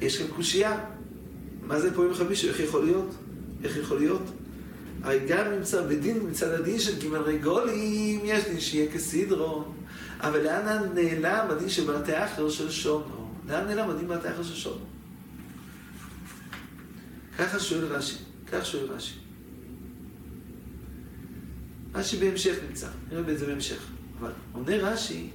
יש 0.00 0.18
כאן 0.18 0.26
קושייה. 0.36 0.80
מה 1.62 1.80
זה 1.80 1.94
פה 1.94 2.04
עם 2.04 2.14
חמישי? 2.14 2.48
איך 2.48 2.60
יכול 2.60 2.84
להיות? 2.84 3.14
איך 3.64 3.76
יכול 3.76 3.98
להיות? 3.98 4.22
הרי 5.02 5.20
גם 5.28 5.52
נמצא 5.52 5.86
בדין, 5.86 6.18
מצד 6.30 6.52
הדין 6.52 6.78
של 6.78 6.98
ג' 6.98 7.14
רגולים, 7.14 8.20
יש 8.24 8.44
דין 8.44 8.60
שיהיה 8.60 8.92
כסידרון. 8.92 9.64
אבל 10.20 10.42
לאן 10.42 10.88
נעלם 10.94 11.46
הדין 11.50 11.68
של 11.68 11.92
בתי 11.92 12.24
אחר 12.24 12.50
של 12.50 12.70
שונו? 12.70 13.30
לאן 13.48 13.66
נעלם 13.66 13.90
הדין 13.90 14.08
בתי 14.08 14.28
אחר 14.28 14.42
של 14.42 14.54
שונו? 14.54 14.84
ככה 17.38 17.60
שואל 17.60 17.84
רש"י, 17.84 18.16
כך 18.52 18.66
שואל 18.66 18.84
רש"י. 18.84 19.14
רש"י 21.94 22.16
בהמשך 22.16 22.56
נמצא, 22.68 22.88
נראה 23.10 23.32
את 23.32 23.38
זה 23.38 23.46
בהמשך. 23.46 23.97
אבל 24.20 24.30
עונה 24.52 24.76
רש"י, 24.76 25.28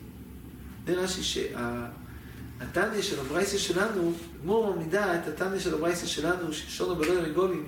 עונה 0.88 1.02
רש"י 1.02 1.24
שהתניא 1.24 3.02
של 3.02 3.20
הברייסה 3.20 3.58
שלנו, 3.58 4.14
גמור 4.44 4.76
מעמידה 4.76 5.16
את 5.16 5.28
התניא 5.28 5.60
של 5.60 5.74
הברייסה 5.74 6.08
שלנו, 6.08 6.54
ששונו 6.54 6.96
בלא 6.96 7.14
רגולים, 7.14 7.68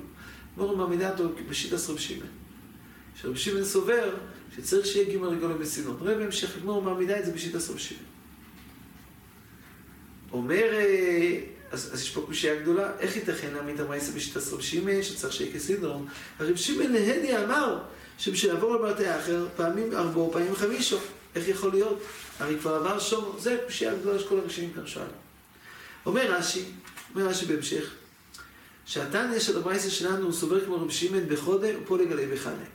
גמור 0.57 0.77
מעמידה 0.77 1.11
אותו 1.11 1.29
בשיטת 1.49 1.89
רב 1.89 1.97
שמעון. 1.97 2.27
שרב 3.15 3.35
שמעון 3.35 3.63
סובר 3.65 4.15
שצריך 4.55 4.85
שיהיה 4.85 5.09
גימל 5.09 5.27
רגולים 5.27 5.59
בסינון. 5.59 5.97
נראה 6.01 6.15
בהמשך, 6.15 6.61
גמור 6.61 6.81
מעמידה 6.81 7.19
את 7.19 7.25
זה 7.25 7.31
בשיטת 7.31 7.69
רב 7.69 7.77
שמעון. 7.77 8.03
אומר, 10.31 10.65
אז, 11.71 11.89
אז 11.93 12.01
יש 12.01 12.09
פה 12.09 12.21
קושייה 12.25 12.55
גדולה, 12.61 12.91
איך 12.99 13.15
ייתכן 13.15 13.53
להעמיד 13.53 13.81
המייסה 13.81 14.11
בשיטת 14.11 14.53
רב 14.53 14.61
שמעון, 14.61 15.03
שצריך 15.03 15.33
שיהיה 15.33 15.53
כסינון? 15.53 16.07
הרב 16.39 16.55
שמעון 16.55 16.91
להדי 16.91 17.37
אמר 17.37 17.79
שבשביל 18.17 18.53
לעבור 18.53 18.75
לבתי 18.75 19.15
אחר, 19.15 19.47
פעמים 19.55 19.93
ארבעו, 19.93 20.31
פעמים 20.33 20.55
חמישו. 20.55 20.97
איך 21.35 21.47
יכול 21.47 21.71
להיות? 21.71 21.99
הרי 22.39 22.59
כבר 22.59 22.75
עבר 22.75 22.99
שום, 22.99 23.35
זה 23.39 23.57
קושייה 23.65 23.95
גדולה 23.95 24.19
שכל 24.19 24.39
הראשונים 24.39 24.73
כאן 24.73 24.87
שואלים. 24.87 25.11
אומר 26.05 26.31
רש"י, 26.31 26.65
אומר 27.15 27.27
רש"י 27.27 27.45
בהמשך, 27.45 27.93
שהתניא 28.85 29.39
של 29.39 29.57
הברייסה 29.57 29.89
שלנו 29.89 30.25
הוא 30.25 30.33
סובר 30.33 30.65
כמו 30.65 30.75
רב 30.75 30.89
שמעון 30.89 31.29
בחודה 31.29 31.67
ופה 31.81 31.97
לגלי 31.97 32.25
בחנה. 32.27 32.65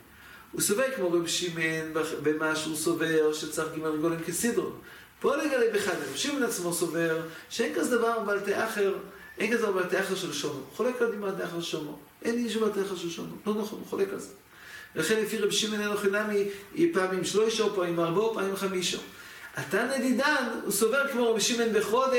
הוא 0.51 0.61
סובר 0.61 0.83
כמו 0.95 1.11
רב 1.11 1.27
שמעון 1.27 1.93
במה 2.23 2.55
שהוא 2.55 2.75
סובר 2.75 3.33
שצריך 3.33 3.69
ג' 3.75 3.85
רגולים 3.85 4.19
כסידרון. 4.23 4.79
פה 5.21 5.35
לגלי 5.35 5.69
בחנה, 5.73 5.93
רב 5.93 6.15
שמעון 6.15 6.43
עצמו 6.43 6.73
סובר 6.73 7.21
שאין 7.49 7.75
כזה 7.75 7.97
דבר 7.97 8.19
בלתי 8.19 8.65
אחר, 8.65 8.93
אין 9.37 9.53
כזה 9.53 9.63
דבר 9.63 9.71
בלתי 9.71 9.99
אחר 9.99 10.15
של 10.15 10.33
שונו. 10.33 10.63
חולק 10.75 11.01
על 11.01 11.11
דין 11.11 11.21
בלתי 11.21 11.43
אחר 11.43 11.61
של 11.61 11.71
שונו. 11.71 11.97
אין 12.21 12.49
של 12.49 12.59
בלתי 12.59 12.81
אחר 12.81 12.95
של 12.95 13.09
שונו. 13.09 13.35
לא 13.45 13.53
נכון, 13.53 13.79
הוא 13.79 13.87
חולק 13.87 14.07
על 14.13 14.19
זה. 14.19 14.29
ולכן 14.95 15.21
לפי 15.23 15.37
רב 15.37 15.51
שמעון 15.51 15.81
אין 15.81 15.97
חינמי, 15.97 16.49
היא 16.75 16.93
פעמים 16.93 17.23
שלושה, 17.23 17.63
פעמים 17.75 17.99
ארבעו, 17.99 18.33
פעמים 18.33 18.55
חמישו. 18.55 18.97
התנא 19.55 19.97
דידן, 19.97 20.47
הוא 20.63 20.71
סובר 20.71 21.07
כמו 21.11 21.31
רבי 21.31 21.41
שמעון 21.41 21.73
בחודה, 21.73 22.17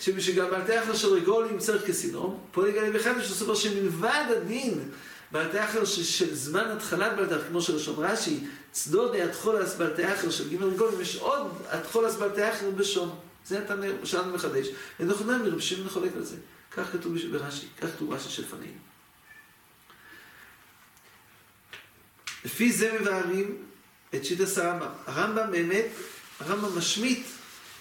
שגם 0.00 0.50
בעל 0.50 0.78
אחר 0.82 0.94
של 0.94 1.08
רגולים 1.08 1.58
צריך 1.58 1.86
כסינום. 1.86 2.38
פה 2.52 2.66
לגבי 2.66 2.90
בחדה 2.90 3.22
שהוא 3.22 3.36
סובר 3.36 3.54
שמלבד 3.54 4.24
הדין 4.36 4.80
בעל 5.32 5.58
אחר 5.58 5.84
של 5.84 6.34
זמן 6.34 6.64
התחלת 6.64 7.16
בעל 7.16 7.26
אחר, 7.26 7.48
כמו 7.48 7.62
שלשון 7.62 8.04
רש"י, 8.04 8.40
צדודי 8.72 9.22
התחולס 9.22 9.74
בעל 9.74 9.92
אחר 10.14 10.30
של 10.30 10.48
ג' 10.48 10.62
רגולים, 10.62 11.00
יש 11.00 11.16
עוד 11.16 11.62
התחולס 11.68 12.14
בעל 12.14 12.50
אחר 12.50 12.70
בשון. 12.70 13.18
זה 13.46 13.58
התנא 13.58 13.86
שלנו 14.04 14.34
מחדש. 14.34 14.66
ונכונן 15.00 15.42
מרבי 15.42 15.62
שמעון 15.62 15.88
חולק 15.88 16.12
על 16.16 16.24
זה. 16.24 16.36
כך 16.70 16.92
כתוב 16.92 17.14
ברש"י, 17.32 17.66
כך 17.80 17.88
כתוב 17.88 18.12
רש"י 18.12 18.30
של 18.30 18.44
פנינו. 18.44 18.78
לפי 22.44 22.72
זה 22.72 22.98
מבארים 23.00 23.56
את 24.14 24.24
שיטת 24.24 24.58
הרמב"ם. 24.58 24.88
הרמב"ם 25.06 25.50
באמת, 25.50 25.86
הרמב"ם 26.40 26.78
משמיט 26.78 27.26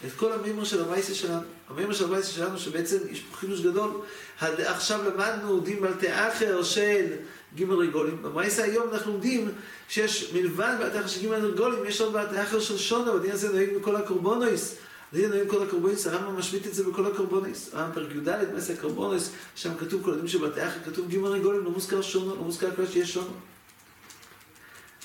את 0.05 0.11
כל 0.15 0.33
המימור 0.33 0.65
של 0.65 0.83
המייסה 0.83 1.15
שלנו. 1.15 1.47
המימור 1.69 1.93
של 1.93 2.05
המייסה 2.05 2.31
שלנו 2.31 2.59
שבעצם 2.59 2.97
יש 3.09 3.19
פה 3.19 3.37
חידוש 3.37 3.61
גדול. 3.61 4.01
עכשיו 4.41 5.03
למדנו 5.03 5.59
דין 5.59 5.81
בלתי 5.81 6.13
אחר 6.13 6.63
של 6.63 7.13
ג' 7.55 7.71
רגולים. 7.71 8.21
במייסה 8.21 8.63
היום 8.63 8.89
אנחנו 8.93 9.11
לומדים 9.11 9.51
שיש 9.89 10.33
מלבד 10.33 10.75
בלתי 10.79 10.99
אחר 10.99 11.07
של 11.07 11.27
ג' 11.27 11.31
רגולים, 11.31 11.85
יש 11.85 12.01
עוד 12.01 12.13
בלתי 12.13 12.43
אחר 12.43 12.59
של 12.59 12.77
שונה, 12.77 13.11
והדין 13.11 13.31
הזה 13.31 13.49
נוהג 13.49 13.69
בכל 13.79 13.95
הקורבונויס. 13.95 14.75
הדין 15.13 15.29
נוהג 15.29 15.47
בכל 15.47 15.63
הקורבונויס, 15.63 16.07
הרמב"ם 16.07 16.39
משמיט 16.39 16.67
את 16.67 16.73
זה 16.73 16.83
בכל 16.83 17.05
הקורבונויס. 17.05 17.69
הרמב"ם 17.73 17.93
פרק 17.93 18.15
י"ד, 18.15 18.53
מסע 18.55 18.73
הקורבונויס, 18.73 19.31
שם 19.55 19.77
כתוב 19.77 20.03
כל 20.03 20.13
הדין 20.13 20.27
אחר, 20.67 20.79
כתוב 20.85 21.09
ג' 21.09 21.17
רגולים, 21.17 21.63
לא 21.63 21.71
מוזכר 21.71 22.01
שונו, 22.01 22.35
לא 22.35 22.41
מוזכר 22.41 22.75
כל 22.75 22.87
שיש 22.87 23.13
שונו. 23.13 23.33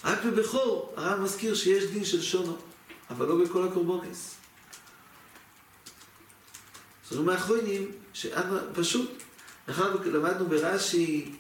רק 0.05 0.25
בבכור 0.25 0.95
הרב 0.97 1.21
מזכיר 1.21 1.55
שיש 1.55 1.85
דין 1.85 2.05
של 2.05 2.23
שונו, 2.23 2.57
אבל 3.11 3.27
לא 3.27 3.45
בכל 3.45 3.69
הקורבוניס. 3.69 4.35
זאת 7.11 7.19
אומרת, 7.19 7.39
האחרונים, 7.39 7.91
שפשוט, 8.13 9.11
אנחנו 9.69 9.85
למדנו 10.13 10.47
ברש"י 10.47 11.33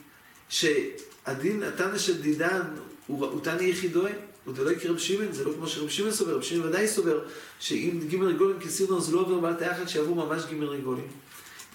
שהדין, 0.53 1.63
התנא 1.63 1.99
של 1.99 2.23
דידן 2.23 2.63
הוא, 3.07 3.27
הוא 3.27 3.41
תנא 3.41 3.63
יחידוי, 3.63 4.11
הוא 4.45 4.55
דלוי 4.55 4.81
כרב 4.81 4.99
שמעון, 4.99 5.33
זה 5.33 5.45
לא 5.45 5.53
כמו 5.53 5.67
שרב 5.67 5.89
שמעון 5.89 6.13
סובר, 6.13 6.35
רב 6.35 6.43
שמעון 6.43 6.69
ודאי 6.69 6.89
סובר 6.89 7.21
שאם 7.61 8.01
ג' 8.11 8.23
רגולים 8.23 8.59
כסירנון 8.59 9.01
זה 9.01 9.13
לא 9.13 9.21
עובר 9.21 9.39
בעל 9.39 9.55
תאחת 9.55 9.89
שיעברו 9.89 10.15
ממש 10.15 10.43
ג' 10.43 10.63
רגולים. 10.63 11.07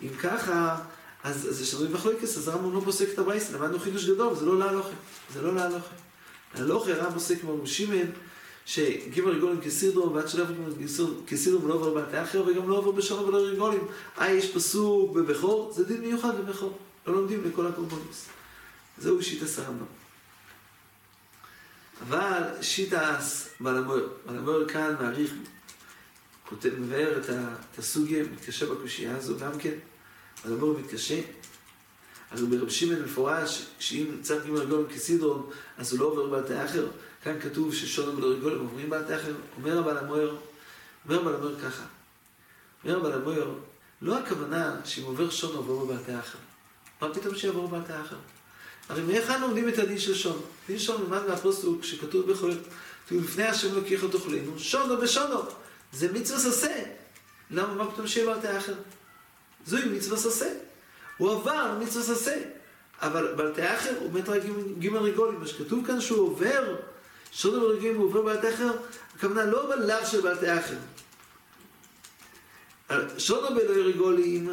אם 0.04 0.10
ככה, 0.22 0.80
אז, 1.24 1.50
אז 1.50 1.62
יש 1.62 1.74
לנו 1.74 1.90
מחלוקס, 1.90 2.38
אז 2.38 2.48
הרמב"ם 2.48 2.74
לא 2.74 2.82
פוסק 2.86 3.08
את 3.14 3.20
הברייסה, 3.20 3.58
למדנו 3.58 3.80
חידוש 3.80 4.10
גדול, 4.10 4.36
זה 4.36 4.46
לא 4.46 4.60
להלוכה, 4.60 4.96
זה 5.34 5.42
לא 5.42 5.56
להלוכה. 5.56 5.96
להלוכה 6.56 6.92
הרמב"ם 6.92 7.14
פוסק 7.14 7.42
כמו 7.42 7.68
שמעון, 7.68 8.12
שגימל 8.66 9.30
רגולים 9.30 9.62
כסידרו, 9.62 10.14
ועד 10.14 10.28
שלא 10.28 10.44
עובר 10.44 10.86
כסידרו 11.28 11.64
ולא 11.64 11.74
עובר 11.74 11.94
בתי 11.94 12.24
אחר, 12.24 12.44
וגם 12.48 12.70
לא 12.70 12.78
עובר 12.78 12.92
בשונו 12.92 13.28
ולא 13.28 13.38
רגולים. 13.38 13.88
אה, 14.22 14.32
יש 14.32 14.52
פסוק 14.52 15.16
בבכור, 15.16 15.72
זה 15.76 15.84
דין 15.84 16.02
מיוחד 16.02 16.38
בבכור. 16.40 16.78
לא 17.08 17.14
לומדים 17.14 17.44
לכל 17.46 17.68
הקורבנוס. 17.68 18.37
זהו 19.00 19.24
שיטס 19.24 19.60
הרמב"ם. 19.60 19.86
אבל 22.08 22.44
שיטס 22.62 23.50
בלמויר, 23.60 24.10
בלמויר 24.26 24.70
כאן 24.70 24.96
מעריך, 25.00 25.34
כותב, 26.50 26.70
מבאר 26.80 27.22
את 27.74 27.80
הסוגיה, 27.80 28.24
מתקשה 28.24 28.66
בקושייה 28.66 29.18
הזו 29.18 29.38
גם 29.40 29.60
כן. 29.60 29.74
בלמויר 30.46 30.78
מתקשה. 30.80 31.22
אז 32.32 32.42
הוא 32.42 32.50
ברב 32.50 32.70
שמעון 32.70 33.04
מפורש, 33.04 33.66
שאם 33.80 34.06
צריך 34.22 34.44
גימל 34.46 34.60
רגולים 34.60 34.88
כסידרון, 34.88 35.50
אז 35.78 35.92
הוא 35.92 36.00
לא 36.00 36.06
עובר 36.06 36.42
בתי 36.42 36.66
אחר. 36.66 36.88
כאן 37.24 37.40
כתוב 37.40 37.74
ששונו 37.74 38.18
ולא 38.18 38.28
רגולים 38.28 38.60
עוברים 38.60 38.90
בעל 38.90 39.04
תכר, 39.04 39.34
אומר 39.58 39.80
הבעל 39.80 39.98
המוער, 39.98 40.38
אומר 41.06 41.22
הבעל 41.22 41.36
המוער 41.36 41.60
ככה, 41.60 41.84
אומר 42.84 42.98
הבעל 42.98 43.14
המוער, 43.14 43.54
לא 44.02 44.20
הכוונה 44.20 44.76
שאם 44.86 45.04
עובר 45.04 45.30
שונו 45.30 45.58
עובר 45.58 45.86
בעל 45.86 46.04
תכר. 46.04 46.38
מה 47.02 47.14
פתאום 47.14 47.36
שיעבור 47.36 47.68
בעל 47.68 47.82
תכר? 47.82 48.18
הרי 48.90 49.02
מאיכן 49.02 49.42
לומדים 49.42 49.70
את 49.70 49.80
הדין 49.80 50.00
של 50.00 50.16
שונו? 50.16 50.42
דין 50.68 50.80
שונו 50.80 51.04
נלמד 51.04 51.28
מהפוסטוק 51.28 51.84
שכתוב 51.84 52.32
בכל, 52.32 52.52
כתוב 53.06 53.24
לפני 53.24 53.44
השם 53.44 53.76
לוקח 53.76 54.04
לא 54.04 54.10
תאכלנו, 54.10 54.60
שונו 54.60 55.02
ושונו. 55.02 55.40
זה 55.94 56.14
מצווה 56.14 56.40
ססה. 56.40 56.84
למה, 57.52 57.74
מה 57.74 57.92
פתאום 57.92 58.08
בעל 58.26 58.40
תכר? 58.40 58.74
זוהי 59.66 59.86
מצווה 59.86 60.18
ססה. 60.18 60.50
הוא 61.18 61.32
עבר 61.32 61.78
מצווה 61.80 62.16
ססה. 62.16 62.36
אבל 63.02 63.34
בעל 63.36 63.54
תאחר 63.56 63.94
הוא 64.00 64.14
מת 64.14 64.30
רק 64.30 64.42
ג' 64.80 64.96
רגולים. 64.96 65.40
מה 65.40 65.48
שכתוב 65.48 65.88
כאן 65.88 66.02
שהוא 66.02 66.20
עובר 66.20 66.76
שונו 67.32 67.62
ברגעים 67.62 67.96
הוא 67.96 68.06
עובר 68.06 68.22
בעלת 68.22 68.54
אחר, 68.54 68.72
הכוונה 69.16 69.46
לא 69.46 69.76
בלאו 69.76 70.06
של 70.06 70.22
בעלת 70.22 70.44
אחר. 70.44 70.78
שונו 73.18 73.56
באלוהי 73.56 73.82
רגולים, 73.82 74.50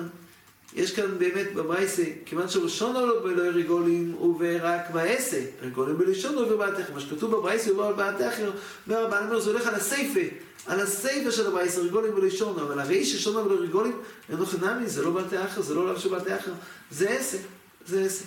יש 0.75 0.95
כאן 0.95 1.19
באמת 1.19 1.55
במייסה, 1.55 2.03
כיוון 2.27 2.49
ששונו 2.49 3.07
לא 3.07 3.21
באלוהי 3.21 3.51
רגולים, 3.51 4.15
הוא 4.19 4.37
ורק 4.39 4.91
בעשה, 4.93 5.45
רגולים 5.63 5.99
בלשונו 5.99 6.41
אחר. 6.79 6.93
מה 6.95 7.01
שכתוב 7.01 7.37
במייסה 7.37 7.71
הוא 7.71 7.79
עובר 7.81 7.93
בעלת 7.93 8.21
אחר, 8.35 8.51
אומר 8.87 9.07
הבעל 9.07 9.25
אומר, 9.25 9.41
זה 9.41 9.51
הולך 9.51 9.67
על 9.67 9.75
הסייפה, 9.75 10.21
על 10.67 10.81
הסייפה 10.81 11.31
של 11.31 11.47
המייסה, 11.47 11.81
רגולים 11.81 12.15
בלשונו, 12.15 12.63
אבל 12.63 12.81
הרי 12.81 13.05
ששונו 13.05 13.45
באלוהי 13.45 13.69
רגולים, 13.69 14.01
אינו 14.29 14.47
חנמי, 14.47 14.87
זה 14.87 15.03
לא 15.03 15.11
אחר, 15.45 15.63
זה 15.63 15.75
לא 15.75 15.87
לאו 15.87 16.01
של 16.01 16.15
אחר, 16.17 16.53
זה 16.91 17.11
עסק, 17.11 17.41
זה 17.87 18.05
עסק. 18.05 18.27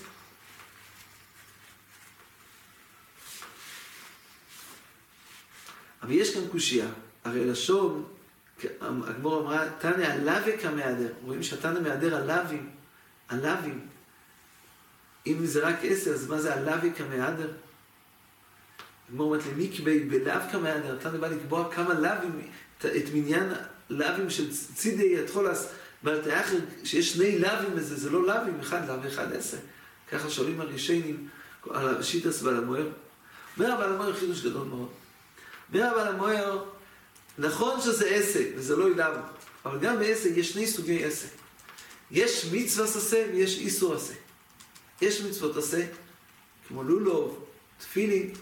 אבל 6.03 6.11
יש 6.11 6.33
כאן 6.33 6.47
קושייה. 6.51 6.87
הרי 7.23 7.45
לשון, 7.45 8.03
הגמור 8.81 9.41
אמרה, 9.41 9.65
תנא 9.79 10.03
הלווה 10.03 10.57
כמהדר. 10.57 11.13
רואים 11.23 11.43
שהתנא 11.43 11.79
מהדר 11.79 12.15
הלווים, 12.15 12.69
הלווים. 13.29 13.87
אם 15.27 15.45
זה 15.45 15.67
רק 15.67 15.75
עשר, 15.83 16.11
אז 16.11 16.27
מה 16.27 16.41
זה 16.41 16.53
הלווה 16.53 16.93
כמהדר? 16.93 17.51
הגמור 19.09 19.27
אומרת 19.27 19.47
למקבי 19.47 19.99
בלאו 19.99 20.39
כמהדר. 20.51 20.97
תנא 20.99 21.17
בא 21.17 21.27
לקבוע 21.27 21.71
כמה 21.73 21.93
לווים, 21.93 22.41
את 22.79 23.05
מניין 23.13 23.53
לאווים 23.89 24.29
של 24.29 24.51
צידי 24.51 25.19
התחולס, 25.19 25.73
תאחר, 26.03 26.57
שיש 26.83 27.13
שני 27.13 27.39
לאווים 27.39 27.77
לזה, 27.77 27.95
זה 27.95 28.09
לא 28.09 28.27
לאווים, 28.27 28.59
אחד 28.59 28.87
לאו 28.87 29.03
ואחד 29.03 29.33
עשר. 29.33 29.57
ככה 30.11 30.29
שואלים 30.29 30.61
הראשונים 30.61 31.27
על 31.69 31.97
השיטס 31.97 32.43
ועל 32.43 32.57
המוער. 32.57 32.87
אומר 33.57 33.73
אבל 33.73 33.93
המוער 33.93 34.13
חידוש 34.13 34.45
גדול 34.45 34.67
מאוד. 34.67 34.89
אומר 35.73 35.91
אבל 35.91 36.07
המוער, 36.07 36.63
נכון 37.37 37.81
שזה 37.81 38.09
עסק, 38.09 38.47
וזה 38.55 38.75
לא 38.75 38.87
אילם, 38.87 39.13
אבל 39.65 39.79
גם 39.79 39.99
בעסק 39.99 40.29
יש 40.35 40.51
שני 40.51 40.67
סוגי 40.67 41.03
עסק. 41.03 41.27
יש 42.11 42.45
מצווה 42.51 42.85
עשה 42.85 43.25
ויש 43.33 43.57
איסור 43.57 43.93
עשה. 43.93 44.13
יש 45.01 45.21
מצוות 45.21 45.57
עשה, 45.57 45.85
כמו 46.67 46.83
לולוב, 46.83 47.45
תפילין, 47.77 48.33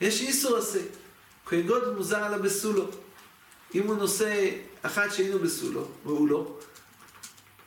יש 0.00 0.20
איסור 0.20 0.56
עשה. 0.56 0.80
כהן 1.46 1.66
מוזר 1.96 2.24
עליו 2.24 2.42
בסולו. 2.42 2.90
אם 3.74 3.86
הוא 3.86 3.96
נושא 3.96 4.50
אחת 4.82 5.12
שהיינו 5.12 5.38
בסולו, 5.38 5.88
והוא 6.04 6.28
לא, 6.28 6.56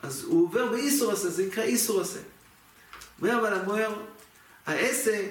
אז 0.03 0.23
הוא 0.23 0.43
עובר 0.45 0.65
באיסור 0.65 1.11
עשה, 1.11 1.29
זה 1.29 1.45
נקרא 1.47 1.63
איסור 1.63 2.01
עשה. 2.01 2.19
אומר 3.21 3.39
אבל 3.39 3.53
המוער, 3.53 3.93
העסק 4.65 5.25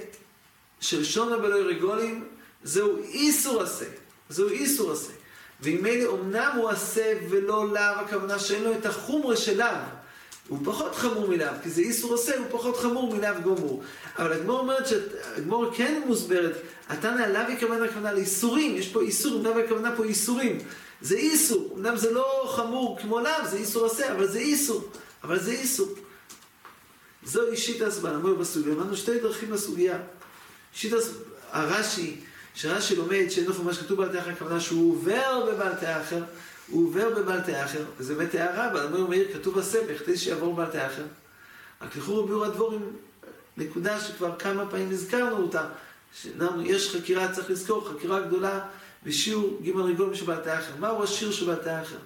של 0.81 1.05
שונה 1.05 1.39
בלוי 1.39 1.63
רגולים 1.63 2.29
זהו 2.65 2.99
איסור 3.03 3.63
עשה. 3.63 3.85
זהו 4.29 4.49
איסור 4.49 4.93
עשה. 4.93 5.13
ואם 5.61 5.87
אלה 5.87 6.11
אמנם 6.11 6.53
הוא 6.57 6.69
עשה 6.69 7.13
ולא 7.31 7.69
לאו, 7.73 7.81
הכוונה 7.81 8.39
שאין 8.39 8.65
לו 8.65 8.73
את 8.73 8.87
החומרה 8.87 9.37
של 9.37 9.59
לאו. 9.59 9.67
הוא 10.49 10.59
פחות 10.65 10.95
חמור 10.95 11.29
מלאו, 11.29 11.53
כי 11.63 11.71
זה 11.71 11.81
איסור 11.81 12.15
עשה, 12.15 12.39
הוא 12.39 12.47
פחות 12.51 12.77
חמור 12.77 13.15
מלאו 13.15 13.43
גמור. 13.43 13.83
אבל 14.19 14.33
הגמור 14.33 14.59
אומרת 14.59 14.87
שהגמור 14.87 15.71
כן 15.75 16.03
מוסברת, 16.07 16.57
התנא 16.89 17.23
עליו 17.23 17.45
הכוונה 17.57 17.85
הכוונה 17.85 18.13
לאיסורים, 18.13 18.77
יש 18.77 18.89
פה 18.89 19.01
איסור, 19.01 19.41
אמנם 19.41 19.59
הכוונה 19.65 19.97
פה 19.97 20.05
איסורים. 20.05 20.59
זה 21.01 21.17
איסור, 21.17 21.75
אמנם 21.77 21.97
זה 21.97 22.11
לא 22.11 22.53
חמור 22.57 22.99
כמו 23.03 23.21
לאו, 23.21 23.49
זה 23.51 23.57
איסור 23.57 23.87
עשה, 23.87 24.13
אבל 24.13 24.27
זה 24.27 24.39
איסור. 24.39 24.91
אבל 25.25 25.39
זה 25.39 25.51
איסור. 25.51 25.89
זו 27.25 27.47
אישית 27.51 27.83
הסברה, 27.83 28.15
אמרו 28.15 28.37
בסוגיה, 28.37 28.73
אמרנו 28.73 28.97
שתי 28.97 29.19
דרכים 29.21 29.53
לסוגיה. 29.53 29.99
אישית 30.75 30.93
הרש"י, 31.51 32.17
שרש"י 32.57 32.97
לומד 32.97 33.29
שאין 33.29 33.47
לך 33.51 33.61
מה 33.65 33.75
שכתוב 33.75 33.99
בעל 33.99 34.13
תאחר, 34.13 34.31
הכוונה 34.31 34.61
שהוא 34.61 34.93
עובר 34.93 35.51
בבעל 35.53 35.75
תאחר, 35.75 36.23
הוא 36.69 36.87
עובר 36.89 37.11
בבעל 37.11 37.41
תאחר, 37.41 37.85
וזה 37.99 38.15
באמת 38.15 38.35
הערה, 38.35 38.71
אבל 38.71 38.85
אומר 38.85 39.07
מאיר, 39.07 39.29
כתוב 39.33 39.59
בסמך, 39.59 39.99
כדי 40.05 40.19
שיעבור 40.19 40.55
בבעל 40.55 40.71
תאחר. 40.71 41.05
רק 41.83 41.97
לכאורה 41.97 42.27
ביאור 42.27 42.45
הדבורים, 42.45 42.97
נקודה 43.57 44.01
שכבר 44.01 44.37
כמה 44.39 44.71
פעמים 44.71 44.91
הזכרנו 44.91 45.37
אותה, 45.37 45.69
יש 46.65 46.97
חקירה, 46.97 47.33
צריך 47.33 47.51
לזכור, 47.51 47.89
חקירה 47.89 48.21
גדולה 48.21 48.61
בשיעור 49.05 49.61
ג' 49.65 49.69
רגולים 49.69 50.15
של 50.15 50.25
בעל 50.25 50.41
תאחר. 50.41 50.73
מהו 50.79 51.03
השיר 51.03 51.33
של 51.33 51.47
בעל 51.47 51.57
תאחר? 51.57 51.97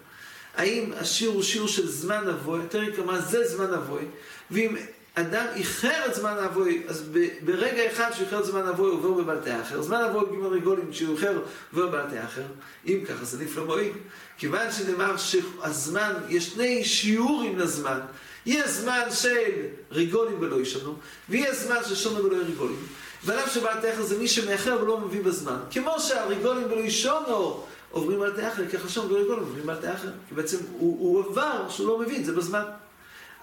האם 0.56 0.92
השיר 0.96 1.30
הוא 1.30 1.42
שיר 1.42 1.66
של 1.66 1.88
זמן 1.88 2.28
אבוי, 2.28 2.62
יותר 2.62 2.96
כמה 2.96 3.20
זה 3.20 3.48
זמן 3.48 3.74
אבוי, 3.74 4.04
ואם 4.50 4.76
אדם 5.14 5.46
איחר 5.54 6.06
את 6.06 6.14
זמן 6.14 6.36
האבוי, 6.38 6.82
אז 6.88 7.04
ברגע 7.44 7.92
אחד 7.92 8.10
שהוא 8.12 8.26
איחר 8.26 8.40
את 8.40 8.44
זמן 8.44 8.66
האבוי 8.66 8.90
הוא 8.90 8.98
עובר 8.98 9.22
בבלטי 9.22 9.60
אחר. 9.60 9.82
זמן 9.82 9.96
האבוי 9.96 10.24
ג' 10.24 10.44
רגולים, 10.44 10.90
כשהוא 10.90 11.16
איחר 11.16 11.38
עובר 11.72 11.86
בבלטי 11.86 12.24
אחר. 12.24 12.42
אם 12.86 13.00
ככה 13.08 13.24
זה 13.24 13.44
נפלא 13.44 13.64
מועיל. 13.64 13.92
כיוון 14.38 14.72
שנאמר 14.72 15.16
שהזמן, 15.16 16.12
יש 16.28 16.48
שני 16.48 16.84
שיעורים 16.84 17.58
לזמן. 17.58 18.00
יהיה 18.46 18.68
זמן 18.68 19.02
של 19.10 19.66
רגולים 19.90 20.36
ולא 20.40 20.60
ישנו, 20.60 20.94
ויהיה 21.28 21.54
זמן 21.54 21.76
של 21.88 21.94
שונו 21.94 22.24
ולא 22.24 22.36
רגולים. 22.36 22.86
ועליו 23.24 23.48
שבלטי 23.48 23.92
אחר 23.92 24.02
זה 24.02 24.18
מי 24.18 24.28
שמאחר 24.28 24.78
ולא 24.82 25.00
מביא 25.00 25.22
בזמן. 25.22 25.58
כמו 25.70 26.00
שהרגולים 26.00 26.66
ולא 26.72 26.80
ישונו 26.80 27.64
עוברים 27.90 28.20
בלטי 28.20 28.48
אחר, 28.48 28.68
ככה 28.68 28.88
שונו 28.88 29.10
ולא 29.10 29.20
רגולים 29.20 29.42
עוברים 29.42 29.66
בלטי 29.66 29.92
אחר. 29.92 30.10
כי 30.28 30.34
בעצם 30.34 30.56
הוא, 30.72 30.98
הוא 30.98 31.30
עבר 31.30 31.68
שהוא 31.68 31.88
לא 31.88 31.98
מבין, 31.98 32.24
זה 32.24 32.32
בזמן. 32.32 32.64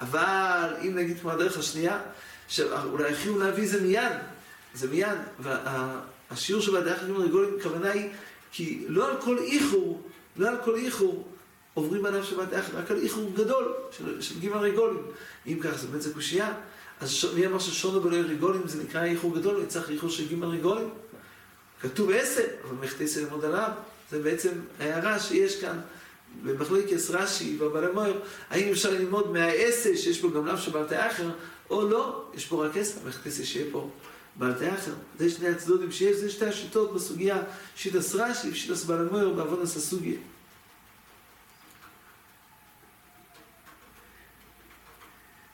אבל 0.01 0.73
אם 0.81 0.95
נגיד 0.95 1.19
כמו 1.19 1.31
הדרך 1.31 1.57
השנייה, 1.57 1.99
שאולי 2.47 3.11
החיוב 3.11 3.37
להביא 3.37 3.67
זה 3.67 3.81
מיד, 3.81 4.11
זה 4.73 4.87
מיד, 4.87 5.17
והשיעור 5.39 6.61
של 6.61 6.77
הדרך 6.77 7.03
הגמר 7.03 7.19
רגולים, 7.19 7.55
הכוונה 7.59 7.91
היא, 7.91 8.09
כי 8.51 8.85
לא 8.87 9.09
על 9.09 9.21
כל 9.21 9.37
איחור, 9.37 10.01
לא 10.37 10.49
על 10.49 10.55
כל 10.63 10.75
איחור 10.75 11.27
עוברים 11.73 12.05
עליו 12.05 12.23
שבת 12.23 12.53
אחת, 12.53 12.73
רק 12.75 12.91
על 12.91 12.97
איחור 12.97 13.31
גדול 13.35 13.73
של, 13.91 14.21
של 14.21 14.39
גימל 14.39 14.57
רגולים. 14.57 15.01
אם 15.47 15.59
כך, 15.63 15.77
זה 15.77 15.87
באמת 15.87 16.01
זה 16.01 16.13
קושייה. 16.13 16.53
אז 17.01 17.11
ש... 17.11 17.25
מי 17.25 17.45
אמר 17.45 17.59
ששונו 17.59 18.01
בלא 18.01 18.15
רגולים 18.15 18.67
זה 18.67 18.83
נקרא 18.83 19.03
איחור 19.03 19.35
גדול, 19.35 19.65
צריך 19.67 19.89
איחור 19.89 20.09
של 20.09 20.27
גימל 20.27 20.47
רגולים? 20.47 20.89
כתוב 21.81 22.11
עשר, 22.11 22.43
אבל 22.63 22.75
מחטא 22.85 23.05
ללמוד 23.19 23.45
עליו. 23.45 23.71
זה 24.11 24.19
בעצם 24.19 24.51
הערה 24.79 25.19
שיש 25.19 25.61
כאן. 25.61 25.79
במחלוקת 26.43 27.09
רש"י 27.09 27.57
והבעל 27.59 27.89
המויר, 27.89 28.19
האם 28.49 28.71
אפשר 28.71 28.91
ללמוד 28.91 29.31
מהעשר 29.31 29.95
שיש 29.95 30.21
פה 30.21 30.29
גם 30.29 30.45
לאו 30.45 30.57
של 30.57 30.71
בעלתי 30.71 31.07
אחר, 31.07 31.29
או 31.69 31.89
לא, 31.89 32.25
יש 32.33 32.45
פה 32.45 32.65
רק 32.65 32.77
עשר, 32.77 32.99
מחלוקת 33.07 33.45
שיהיה 33.45 33.65
פה 33.71 33.89
בעלתי 34.35 34.73
אחר. 34.73 34.93
זה 35.19 35.29
שני 35.29 35.47
הצדודים 35.47 35.91
שיש, 35.91 36.17
זה 36.17 36.29
שתי 36.29 36.45
השיטות 36.45 36.93
בסוגיה, 36.93 37.43
שיטס 37.75 38.15
רש"י 38.15 38.49
ושיטס 38.49 38.83
בעל 38.83 39.07
המויר 39.07 39.29
בעוונס 39.29 39.77
הסוגיה. 39.77 40.17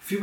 לפי 0.03 0.19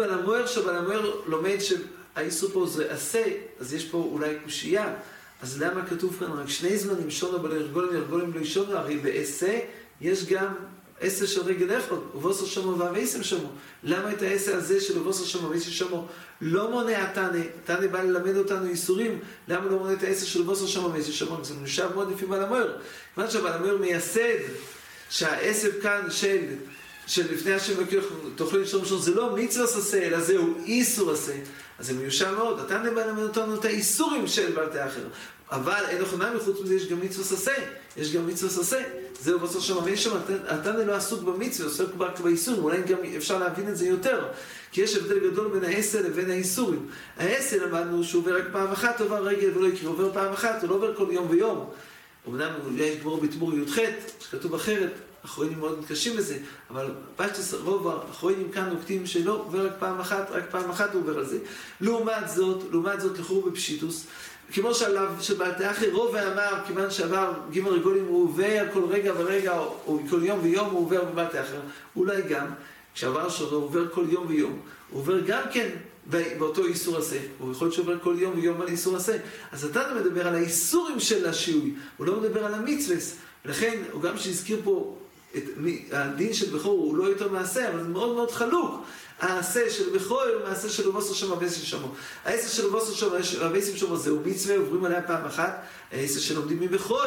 שבעל 0.46 0.76
המויר 0.76 1.22
לומד 1.26 1.56
שהאיסור 1.60 2.50
פה 2.52 2.66
זה 2.66 2.92
עשה, 2.92 3.24
אז 3.60 3.74
יש 3.74 3.84
פה 3.84 3.98
אולי 3.98 4.36
קושייה. 4.44 4.94
אז 5.42 5.62
למה 5.62 5.86
כתוב 5.86 6.16
כאן 6.18 6.32
רק 6.32 6.48
שני 6.48 6.78
זמנים, 6.78 7.10
שונו 7.10 7.38
בלרגולים, 7.38 7.94
ירגולים 7.94 8.32
לא 8.34 8.40
ישונו, 8.40 8.76
הרי 8.76 8.96
בעשה 8.96 9.60
יש 10.00 10.24
גם 10.24 10.54
עשר 11.00 11.26
של 11.26 11.42
רגל 11.42 11.78
אחד, 11.78 11.96
ובוסר 12.14 12.46
שמו 12.46 12.78
ואבייסם 12.78 13.22
שמו. 13.22 13.48
למה 13.84 14.12
את 14.12 14.22
העשר 14.22 14.56
הזה 14.56 14.80
של 14.80 14.98
ובוסר 14.98 15.24
שמו 15.24 15.42
ואבייסם 15.42 15.70
שמו 15.70 16.06
לא 16.40 16.70
מונע 16.70 17.04
תנא? 17.14 17.40
תנא 17.64 17.86
בא 17.86 18.02
ללמד 18.02 18.36
אותנו 18.36 18.66
איסורים, 18.66 19.18
למה 19.48 19.66
לא 19.66 19.78
מונע 19.78 19.92
את 19.92 20.02
העשר 20.02 20.26
של 20.26 20.40
ובוסר 20.40 20.66
שמו 20.66 20.84
ואבייסם 20.84 21.12
שמו? 21.12 21.44
זה 21.44 21.54
נשאר 21.62 21.94
מאוד 21.94 22.12
לפי 22.12 22.26
בעל 22.26 22.42
המויר. 22.42 22.78
כיוון 23.14 23.30
שבעל 23.30 23.52
המויר 23.52 23.78
מייסד 23.78 24.38
שהעשב 25.10 25.80
כאן 25.82 26.06
של, 26.10 26.38
של 27.06 27.34
לפני 27.34 27.52
השם 27.52 27.72
וכאילו 27.76 28.02
תאכלו 28.36 28.60
לשלום 28.60 28.82
ראשון, 28.82 29.02
זה 29.02 29.14
לא 29.14 29.36
מצווה 29.36 29.64
עשה, 29.64 30.06
אלא 30.06 30.20
זהו 30.20 30.54
איסור 30.64 31.10
עשה. 31.12 31.32
אז 31.78 31.86
זה 31.86 31.92
מיושב 31.92 32.30
מאוד. 32.30 32.60
התנא 32.60 32.90
בא 32.90 33.06
ללמד 33.06 33.22
אותנו 33.22 33.54
את 33.54 33.64
האיסורים 33.64 34.28
של 34.28 34.52
בעלתי 34.52 34.78
האחר. 34.78 35.04
אבל 35.50 35.84
אין 35.88 36.02
לך 36.02 36.14
נמי, 36.14 36.40
חוץ 36.40 36.60
מזה 36.60 36.74
יש 36.74 36.86
גם 36.86 37.00
מצווה 37.00 37.36
עשה. 37.36 37.54
יש 37.96 38.12
גם 38.12 38.26
מצווה 38.26 38.62
עשה. 38.62 38.82
זהו 39.20 39.38
בסוף 39.38 39.82
ויש 39.84 40.04
שם, 40.04 40.16
התנא 40.48 40.78
לא 40.78 40.92
עסוק 40.92 41.22
במצווה, 41.22 41.68
עוסק 41.68 41.84
רק 41.98 42.20
באיסורים, 42.20 42.62
אולי 42.62 42.82
גם 42.82 42.98
אפשר 43.16 43.38
להבין 43.38 43.68
את 43.68 43.76
זה 43.76 43.86
יותר, 43.86 44.28
כי 44.72 44.80
יש 44.80 44.96
הבדל 44.96 45.30
גדול 45.30 45.48
בין 45.48 45.64
העשר 45.64 46.00
לבין 46.02 46.30
האיסורים. 46.30 46.86
העשר 47.16 47.66
למדנו 47.66 48.04
שהוא 48.04 48.20
עובר 48.22 48.36
רק 48.36 48.44
פעם 48.52 48.72
אחת, 48.72 49.00
עובר 49.00 49.22
רגל 49.22 49.58
ולא 49.58 49.68
יקרה, 49.68 49.90
עובר 49.90 50.12
פעם 50.12 50.32
אחת, 50.32 50.62
הוא 50.62 50.70
לא 50.70 50.74
עובר 50.74 50.94
כל 50.94 51.06
יום 51.10 51.26
ויום. 51.30 51.70
אמנם 52.28 52.50
יש 52.76 52.96
גמור 53.00 53.20
בתמור 53.20 53.54
י"ח, 53.54 53.78
שכתוב 54.20 54.54
אחרת, 54.54 54.92
אחרונים 55.24 55.58
מאוד 55.58 55.78
מתקשים 55.78 56.16
בזה, 56.16 56.38
אבל 56.70 56.90
פשטס 57.16 57.54
רוב 57.54 57.88
האחרונים 57.88 58.52
כאן 58.52 58.68
נוקטים 58.68 59.06
שלא 59.06 59.32
עובר 59.32 59.66
רק 59.66 59.72
פעם 59.78 60.00
אחת, 60.00 60.30
רק 60.30 60.44
פעם 60.50 60.70
אחת 60.70 60.94
הוא 60.94 61.02
עובר 61.02 61.18
על 61.18 61.26
זה. 61.26 61.38
לעומת 61.80 62.28
זאת, 62.34 62.62
לעומת 62.70 63.00
זאת 63.00 63.18
לכאורה 63.18 63.50
בפשיטוס, 63.50 64.06
כמו 64.52 64.74
שעליו, 64.74 65.12
שבעלתי 65.20 65.70
אחי 65.70 65.90
רוב 65.90 66.10
ואמר, 66.14 66.52
כיוון 66.66 66.90
שעבר 66.90 67.32
ג' 67.52 67.66
רגולים 67.66 68.04
הוא 68.04 68.24
עובר 68.24 68.64
כל 68.72 68.84
רגע 68.88 69.12
ורגע, 69.16 69.58
או 69.58 70.00
כל 70.10 70.20
יום 70.24 70.38
ויום 70.42 70.70
הוא 70.70 70.80
עובר 70.80 71.04
בבעלתי 71.04 71.40
אחר, 71.40 71.60
אולי 71.96 72.22
גם, 72.22 72.46
כשעבר 72.94 73.28
שונו 73.28 73.56
הוא 73.56 73.64
עובר 73.64 73.88
כל 73.88 74.04
יום 74.08 74.26
ויום, 74.28 74.60
הוא 74.90 75.00
עובר 75.00 75.20
גם 75.20 75.42
כן 75.52 75.68
באותו 76.38 76.64
איסור 76.64 76.98
עשה, 76.98 77.18
הוא 77.38 77.52
יכול 77.52 77.66
להיות 77.66 77.74
שעובר 77.74 77.98
כל 77.98 78.14
יום 78.18 78.38
ויום 78.38 78.60
על 78.60 78.68
איסור 78.68 78.96
עשה, 78.96 79.16
אז 79.52 79.64
אתה 79.64 79.82
מדבר 80.00 80.26
על 80.26 80.34
האיסורים 80.34 81.00
של 81.00 81.28
השיעוי, 81.28 81.74
הוא 81.96 82.06
לא 82.06 82.20
מדבר 82.20 82.44
על 82.46 82.54
המצווה, 82.54 82.96
ולכן, 83.44 83.78
הוא 83.92 84.02
גם 84.02 84.18
שהזכיר 84.18 84.60
פה 84.64 84.96
את 85.36 85.44
הדין 85.92 86.32
של 86.32 86.56
בכור 86.56 86.78
הוא 86.78 86.96
לא 86.96 87.04
יותר 87.04 87.28
מעשה, 87.28 87.68
אבל 87.68 87.82
זה 87.82 87.88
מאוד 87.88 88.14
מאוד 88.14 88.30
חלוק. 88.30 88.84
העשה 89.20 89.70
של 89.70 89.98
הוא 90.10 90.48
מעשה 90.48 90.68
של 90.68 90.86
אובוסו 90.86 91.14
שם 91.14 91.32
אבייסים 91.32 91.64
שמו. 91.64 91.94
העשה 92.24 92.48
של 92.48 92.66
אובוסו 92.66 92.94
שם 92.94 93.08
אבייסים 93.46 93.76
שמו 93.76 93.96
זהו 93.96 94.20
מצווה, 94.24 94.56
עוברים 94.56 94.84
עליה 94.84 95.02
פעם 95.02 95.24
אחת. 95.24 95.62
העשה 95.92 96.20
שלומדים 96.20 96.60
מבכור 96.60 97.02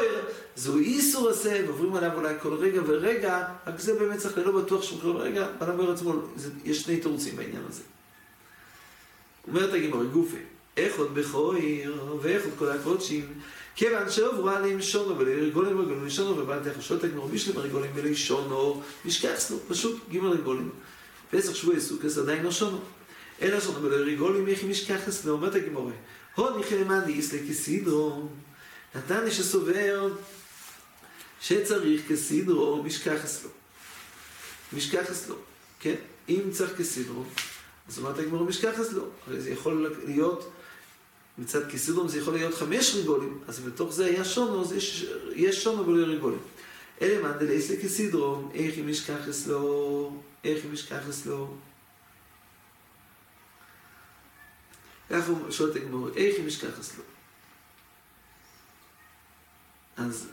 זהו 0.56 0.78
איסור 0.78 1.30
עשה, 1.30 1.62
ועוברים 1.68 1.96
עליו 1.96 2.12
אולי 2.16 2.34
כל 2.42 2.54
רגע 2.54 2.82
ורגע, 2.86 3.48
רק 3.68 3.80
זה 3.80 3.94
באמת 3.94 4.20
צריך 4.20 4.38
ללא 4.38 4.62
בטוח 4.62 4.84
שהוא 4.84 5.02
כל 5.02 5.18
רגע, 5.18 5.48
אבל 5.60 5.72
אומר 5.72 5.92
עצמו, 5.92 6.14
יש 6.64 6.82
שני 6.82 6.98
תירוצים 6.98 7.36
בעניין 7.36 7.64
הזה. 7.70 7.82
אומרת 9.48 9.74
הגימורי 9.74 10.08
גופי, 10.08 10.38
איך 10.78 10.98
עוד 10.98 11.16
בכור 11.16 11.54
ואיך 12.22 12.44
עוד 12.44 12.54
כל 12.58 12.70
הקודשים 12.70 13.34
כיוון 13.76 14.10
שעברו 14.10 14.50
עליהם 14.50 14.82
שונו 14.82 15.18
ולרגולים 15.18 15.82
רגולים 15.82 16.06
לשונו 16.06 16.38
ובאתי 16.38 16.72
אחשות 16.72 17.04
הגמור 17.04 17.28
בשלם 17.28 17.58
רגולים 17.58 17.92
ולשונו 17.96 18.82
נשכחסנו, 19.06 19.58
פשוט 19.68 20.00
גימל 20.10 20.28
רגולים. 20.28 20.70
פסח 21.34 21.56
שבוע 21.56 21.80
סוכס 21.80 22.18
עדיין 22.18 22.44
לא 22.44 22.52
שונו. 22.52 22.80
אלא 23.42 23.60
שונו 23.60 23.84
ולרגולים 23.84 24.48
איך 24.48 24.64
משכחס 24.64 25.28
אומרת 25.28 25.56
הגמורה. 25.56 25.94
הון 26.36 26.60
יחלמן 26.60 27.06
דיסלה 27.06 27.40
כסידרו. 27.50 28.28
נתן 28.96 29.24
לי 29.24 29.32
שסובר 29.32 30.14
שצריך 31.42 32.02
כסידרו 32.10 32.84
משכחס 32.84 33.44
לו. 33.44 33.50
משכחס 34.74 35.30
לו, 35.30 35.36
כן? 35.80 35.96
אם 36.30 36.42
צריך 36.52 36.78
כסידרו, 36.78 37.24
אז 37.88 38.00
אומרת 38.00 38.20
הגמורה 38.20 38.44
משכחס 38.44 38.92
לו. 38.92 39.06
הרי 39.28 39.42
זה 39.42 39.50
יכול 39.50 39.94
להיות 40.06 40.52
מצד 41.38 41.70
כיסודום 41.70 42.08
זה 42.08 42.18
יכול 42.18 42.34
להיות 42.34 42.54
חמש 42.54 42.96
ריגולים, 42.96 43.40
אז 43.48 43.60
בתוך 43.60 43.94
זה 43.94 44.06
היה 44.06 44.26
שונו, 44.26 44.62
אז 44.62 44.74
יש, 44.74 45.06
יש 45.36 45.64
שונו 45.64 45.88
ולא 45.88 46.06
ריגולים. 46.06 46.40
אלה 47.02 47.22
מאן 47.22 47.40
דלייסא 47.40 47.76
כסידרום, 47.84 48.52
איך 48.54 48.78
אם 48.80 48.90
ישכח 48.90 49.28
אצלו, 49.30 50.22
איך 50.44 50.66
אצלו. 51.10 51.58
ככה 55.10 55.28
הוא 55.28 55.52
שואל 55.52 55.72
את 55.72 55.76
הגמור, 55.76 56.10
איך 56.16 56.36
אם 56.40 56.48
ישכח 56.48 56.80
אצלו. 56.80 57.04
אז 59.98 60.30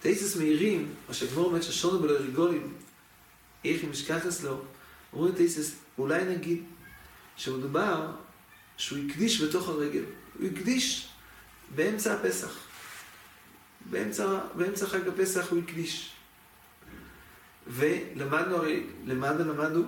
תייסס 0.00 0.36
מהירים, 0.36 0.94
מה 1.08 1.14
שהגמור 1.14 1.46
אומר 1.46 1.60
ששונו 1.60 2.02
ולא 2.02 2.18
ריגולים, 2.18 2.74
איך 3.64 3.84
ישכח 3.90 4.26
אצלו, 4.26 4.62
אומרים 5.12 5.34
תייסס, 5.34 5.74
אולי 5.98 6.24
נגיד 6.24 6.62
שמדובר 7.36 8.12
שהוא 8.76 8.98
הקדיש 8.98 9.42
בתוך 9.42 9.68
הרגל. 9.68 10.04
הוא 10.38 10.46
הקדיש 10.46 11.08
באמצע 11.74 12.14
הפסח. 12.14 12.58
באמצע, 13.90 14.40
באמצע 14.54 14.86
חג 14.86 15.08
הפסח 15.08 15.50
הוא 15.50 15.58
הקדיש. 15.58 16.12
ולמדנו 17.70 18.56
הרי, 18.56 18.86
למדנו, 19.06 19.52
למדנו, 19.52 19.82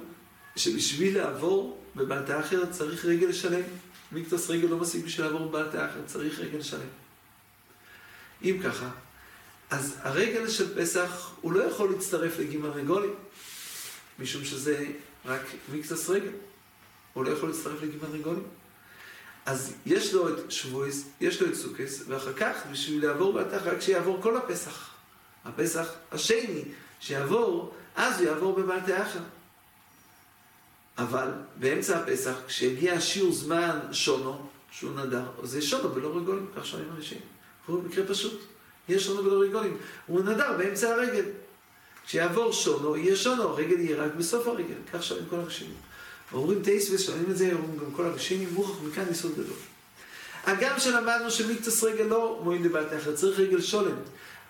שבשביל 0.57 1.19
לעבור 1.19 1.85
בבלטה 1.97 2.41
אחרת 2.41 2.71
צריך 2.71 3.05
רגל 3.05 3.27
לשלם. 3.27 3.63
מיקטוס 4.13 4.51
רגל 4.51 4.69
לא 4.69 4.77
מספיק 4.77 5.05
בשביל 5.05 5.27
לעבור 5.27 5.49
בבלטה 5.49 5.87
אחרת, 5.87 6.07
צריך 6.07 6.41
רגל 6.41 6.59
לשלם. 6.59 6.89
אם 8.43 8.59
ככה, 8.65 8.91
אז 9.71 9.97
הרגל 10.01 10.49
של 10.49 10.81
פסח, 10.81 11.33
הוא 11.41 11.53
לא 11.53 11.65
יכול 11.65 11.91
להצטרף 11.91 12.39
לגימל 12.39 12.69
רגולים, 12.69 13.15
משום 14.19 14.45
שזה 14.45 14.87
רק 15.25 15.43
מיקטוס 15.73 16.11
רגל. 16.11 16.33
הוא 17.13 17.25
לא 17.25 17.31
יכול 17.31 17.49
להצטרף 17.49 17.83
לגימל 17.83 18.09
רגולים. 18.13 18.47
אז 19.47 19.75
יש 19.87 20.15
לו 20.15 20.29
את 20.29 20.51
שבויס, 20.51 21.09
יש 21.21 21.43
לו 21.43 21.49
את 21.49 21.55
סוכס, 21.55 22.03
ואחר 22.09 22.33
כך, 22.33 22.57
בשביל 22.73 23.07
לעבור 23.07 23.33
בתח, 23.33 23.63
רק 23.65 23.81
שיעבור 23.81 24.23
כל 24.23 24.37
הפסח. 24.37 24.91
הפסח 25.45 25.89
השני, 26.13 26.63
שיעבור, 27.03 27.75
אז 27.97 28.21
הוא 28.21 28.29
יעבור 28.29 28.53
בבלתי 28.53 29.03
אחר. 29.03 29.21
אבל 30.99 31.29
באמצע 31.57 31.99
הפסח, 31.99 32.35
כשיגיע 32.47 33.01
שיעור 33.01 33.33
זמן 33.33 33.79
שונו, 33.93 34.47
שהוא 34.71 34.91
נדר, 34.97 35.25
זה 35.43 35.63
שונו 35.63 35.95
ולא 35.95 36.17
רגולים, 36.17 36.47
כך 36.57 36.67
שומעים 36.67 36.89
אנשים. 36.97 37.19
הוא 37.67 37.83
מקרה 37.83 38.07
פשוט. 38.07 38.41
יש 38.89 39.05
שונו 39.05 39.25
ולא 39.25 39.43
רגולים. 39.43 39.77
הוא 40.07 40.25
נדר 40.25 40.57
באמצע 40.59 40.95
הרגל. 40.95 41.25
כשיעבור 42.07 42.53
שונו, 42.53 42.97
יהיה 42.97 43.17
שונו, 43.17 43.43
הרגל 43.43 43.81
יהיה 43.81 44.03
רק 44.03 44.15
בסוף 44.15 44.47
הרגל. 44.47 44.75
כך 44.93 45.03
שומעים 45.03 45.27
כל 45.31 45.37
אנשים. 45.37 45.71
אומרים 46.33 46.63
טייס 46.63 46.91
ושואלים 46.91 47.31
את 47.31 47.37
זה, 47.37 47.51
אומרים 47.53 47.79
גם 47.79 47.93
כל 47.97 48.05
הראשים, 48.05 48.49
מוכח 48.53 48.83
מכאן 48.83 49.05
יסוד 49.11 49.33
גדול. 49.33 49.57
הגם 50.45 50.81
שלמדנו 50.81 51.31
שמקצס 51.31 51.85
רגל 51.85 52.05
לא 52.05 52.41
מועיל 52.45 52.65
לבעלת 52.65 52.93
אחר, 53.03 53.17
צריך 53.17 53.39
רגל 53.39 53.61
שולם. 53.61 53.97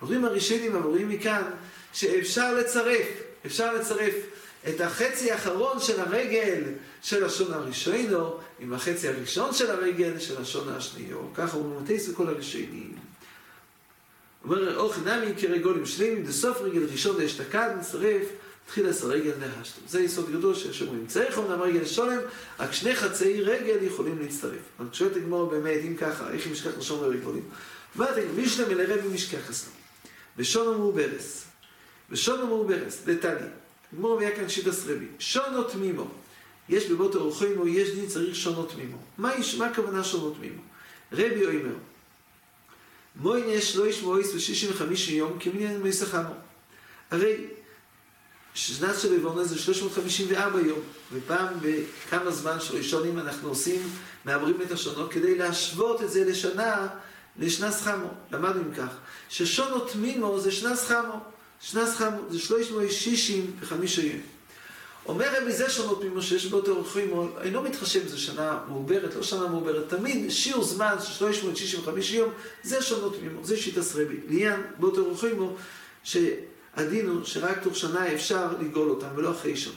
אומרים 0.01 0.25
הראשונים, 0.25 0.75
אומרים 0.75 1.09
מכאן, 1.09 1.43
שאפשר 1.93 2.53
לצרף, 2.53 3.05
אפשר 3.45 3.73
לצרף 3.73 4.13
את 4.69 4.81
החצי 4.81 5.31
האחרון 5.31 5.79
של 5.79 5.99
הרגל 5.99 6.63
של 7.01 7.25
השון 7.25 7.53
הראשונו, 7.53 8.37
עם 8.59 8.73
החצי 8.73 9.07
הראשון 9.07 9.53
של 9.53 9.71
הרגל 9.71 10.19
של 10.19 10.41
השון 10.41 10.69
השני, 10.69 11.13
או 11.13 11.27
ככה 11.33 11.57
אומרים 11.57 11.85
טייס 11.85 12.09
וכל 12.09 12.27
הראשונים. 12.27 12.95
אומר, 14.43 14.77
אוכי 14.77 15.01
נמי 15.01 15.33
כרגולים 15.41 15.85
שלמים, 15.85 16.23
דסוף 16.23 16.61
רגל 16.61 16.85
ראשון 16.91 17.21
לאשתקד, 17.21 17.69
נצרף 17.79 18.27
תחיל 18.67 18.89
עשר 18.89 19.07
רגל 19.07 19.31
נהשתם. 19.39 19.81
זה 19.87 20.01
יסוד 20.01 20.31
גדול 20.31 20.55
שיש 20.55 20.81
אומרים. 20.81 21.07
צריך 21.07 21.37
אומנם 21.37 21.61
רגל 21.61 21.85
שולם, 21.85 22.19
רק 22.59 22.71
שני 22.71 22.95
חצאי 22.95 23.41
רגל 23.41 23.83
יכולים 23.83 24.19
להצטרף. 24.21 24.61
אבל 24.79 24.87
שואלת 24.93 25.15
הגמור 25.15 25.45
באמת, 25.45 25.79
אם 25.87 25.95
ככה, 25.95 26.31
איך 26.31 26.47
אם 26.47 26.51
ישכח 26.51 26.71
לשון 26.77 26.99
ורגולים? 26.99 27.43
ואתם, 27.95 28.21
מישלם 28.35 28.71
אל 28.71 28.91
הרבי 28.91 29.07
משכח 29.07 29.49
אצלו. 29.49 29.71
בשונו 30.37 30.77
מעוברס. 30.77 31.52
בשונו 32.13 32.47
מעוברס, 32.47 33.07
לטלי. 33.07 33.47
גמור 33.95 34.19
כאן 34.35 34.49
שיטס 34.49 34.85
רבי. 34.87 35.05
שונו 35.19 35.63
תמימו. 35.63 36.07
יש 36.69 36.85
בבוטו 36.85 37.19
אורחוימו, 37.19 37.67
יש 37.67 37.89
דין 37.89 38.07
צריך 38.07 38.35
שונו 38.35 38.65
תמימו. 38.65 38.97
מה, 39.17 39.31
הכוונה 39.65 40.03
שונו 40.03 40.29
תמימו? 40.29 40.61
רבי 41.11 41.45
אומר, 41.45 41.75
מוינש 43.15 43.75
לא 43.75 43.87
ישמעו 43.87 44.17
איס 44.17 44.33
ושישים 44.35 44.71
וחמישי 44.71 45.11
יום 45.11 45.39
כמניין 45.39 45.81
מיסחמו. 45.81 46.33
הרי 47.11 47.47
שנת 48.53 48.99
של 48.99 49.11
עיוורון 49.11 49.43
זה 49.43 49.57
354 49.57 50.59
יום, 50.59 50.79
ופעם 51.13 51.47
בכמה 51.61 52.31
זמן 52.31 52.59
של 52.59 52.77
ראשונים 52.77 53.19
אנחנו 53.19 53.49
עושים, 53.49 53.89
מעברים 54.25 54.61
את 54.61 54.71
השונות 54.71 55.11
כדי 55.11 55.37
להשוות 55.37 56.01
את 56.01 56.11
זה 56.11 56.25
לשנה, 56.25 56.87
לשנה 57.39 57.71
סחמו. 57.71 58.09
למדנו 58.31 58.61
עם 58.61 58.73
כך, 58.73 58.95
ששונו 59.29 59.79
תמימו 59.79 60.39
זה 60.39 60.51
שנה 60.51 60.75
סחמו. 60.75 61.32
שנה 61.63 61.87
סחמו 61.87 62.17
זה 62.29 62.39
365 62.39 63.97
יום. 63.97 64.19
אומר 65.05 65.41
רבי 65.41 65.51
זה 65.51 65.69
שונות 65.69 66.01
תמימו 66.01 66.21
שיש 66.21 66.45
באותו 66.45 66.71
אורחים, 66.71 67.13
אינו 67.41 67.61
מתחשב, 67.61 68.07
זה 68.07 68.17
שנה 68.17 68.59
מעוברת, 68.67 69.15
לא 69.15 69.23
שנה 69.23 69.47
מעוברת, 69.47 69.89
תמיד 69.89 70.31
שיעור 70.31 70.63
זמן 70.63 70.95
של 70.99 71.13
365 71.13 72.11
יום, 72.11 72.29
זה 72.63 72.81
שונות 72.81 73.17
תמימו, 73.19 73.45
זה 73.45 73.57
שיטס 73.57 73.95
רבי. 73.95 74.17
לעניין 74.27 74.61
באותו 74.79 75.01
אורחים, 75.01 75.55
ש... 76.03 76.17
הדין 76.75 77.09
הוא 77.09 77.23
שרק 77.23 77.63
תוך 77.63 77.75
שנה 77.75 78.13
אפשר 78.13 78.47
לגאול 78.59 78.89
אותם, 78.89 79.07
ולא 79.15 79.31
אחרי 79.31 79.57
שנה. 79.57 79.73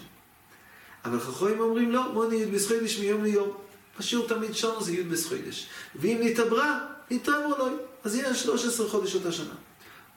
אבל 1.05 1.21
חכמים 1.21 1.61
אומרים 1.61 1.93
לא, 1.93 2.13
מוני 2.13 2.37
י' 2.37 2.47
בסחוידש 2.47 2.99
מיום 2.99 3.25
ליום. 3.25 3.53
השיעור 3.99 4.29
תמיד 4.29 4.53
שונו 4.53 4.83
זה 4.83 4.93
י' 4.93 5.03
בסחוידש. 5.03 5.67
ואם 5.97 6.19
נתעברה, 6.21 6.87
נתעברו 7.11 7.55
לו. 7.59 7.67
אז 8.05 8.15
יהיה 8.15 8.35
13 8.35 8.89
חודש 8.89 9.15
אותה 9.15 9.33
שנה. 9.33 9.55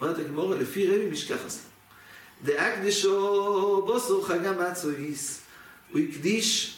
אומרת 0.02 0.18
הגמורה, 0.20 0.56
לפי 0.56 0.88
רבי 0.88 1.10
משכחס. 1.12 1.60
דאקדשו 2.44 3.84
בוסו 3.86 4.22
חג 4.22 4.46
המצויס. 4.46 5.42
הוא 5.92 6.00
הקדיש, 6.00 6.78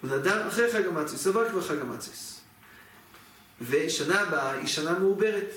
הוא 0.00 0.10
נדר 0.10 0.48
אחרי 0.48 0.72
חג 0.72 0.86
המצויס, 0.86 1.26
עבר 1.26 1.48
כבר 1.48 1.62
חג 1.62 1.80
המצויס. 1.80 2.40
ושנה 3.60 4.20
הבאה 4.20 4.52
היא 4.52 4.66
שנה 4.66 4.98
מעוברת. 4.98 5.50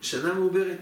שנה 0.00 0.32
מעוברת. 0.34 0.78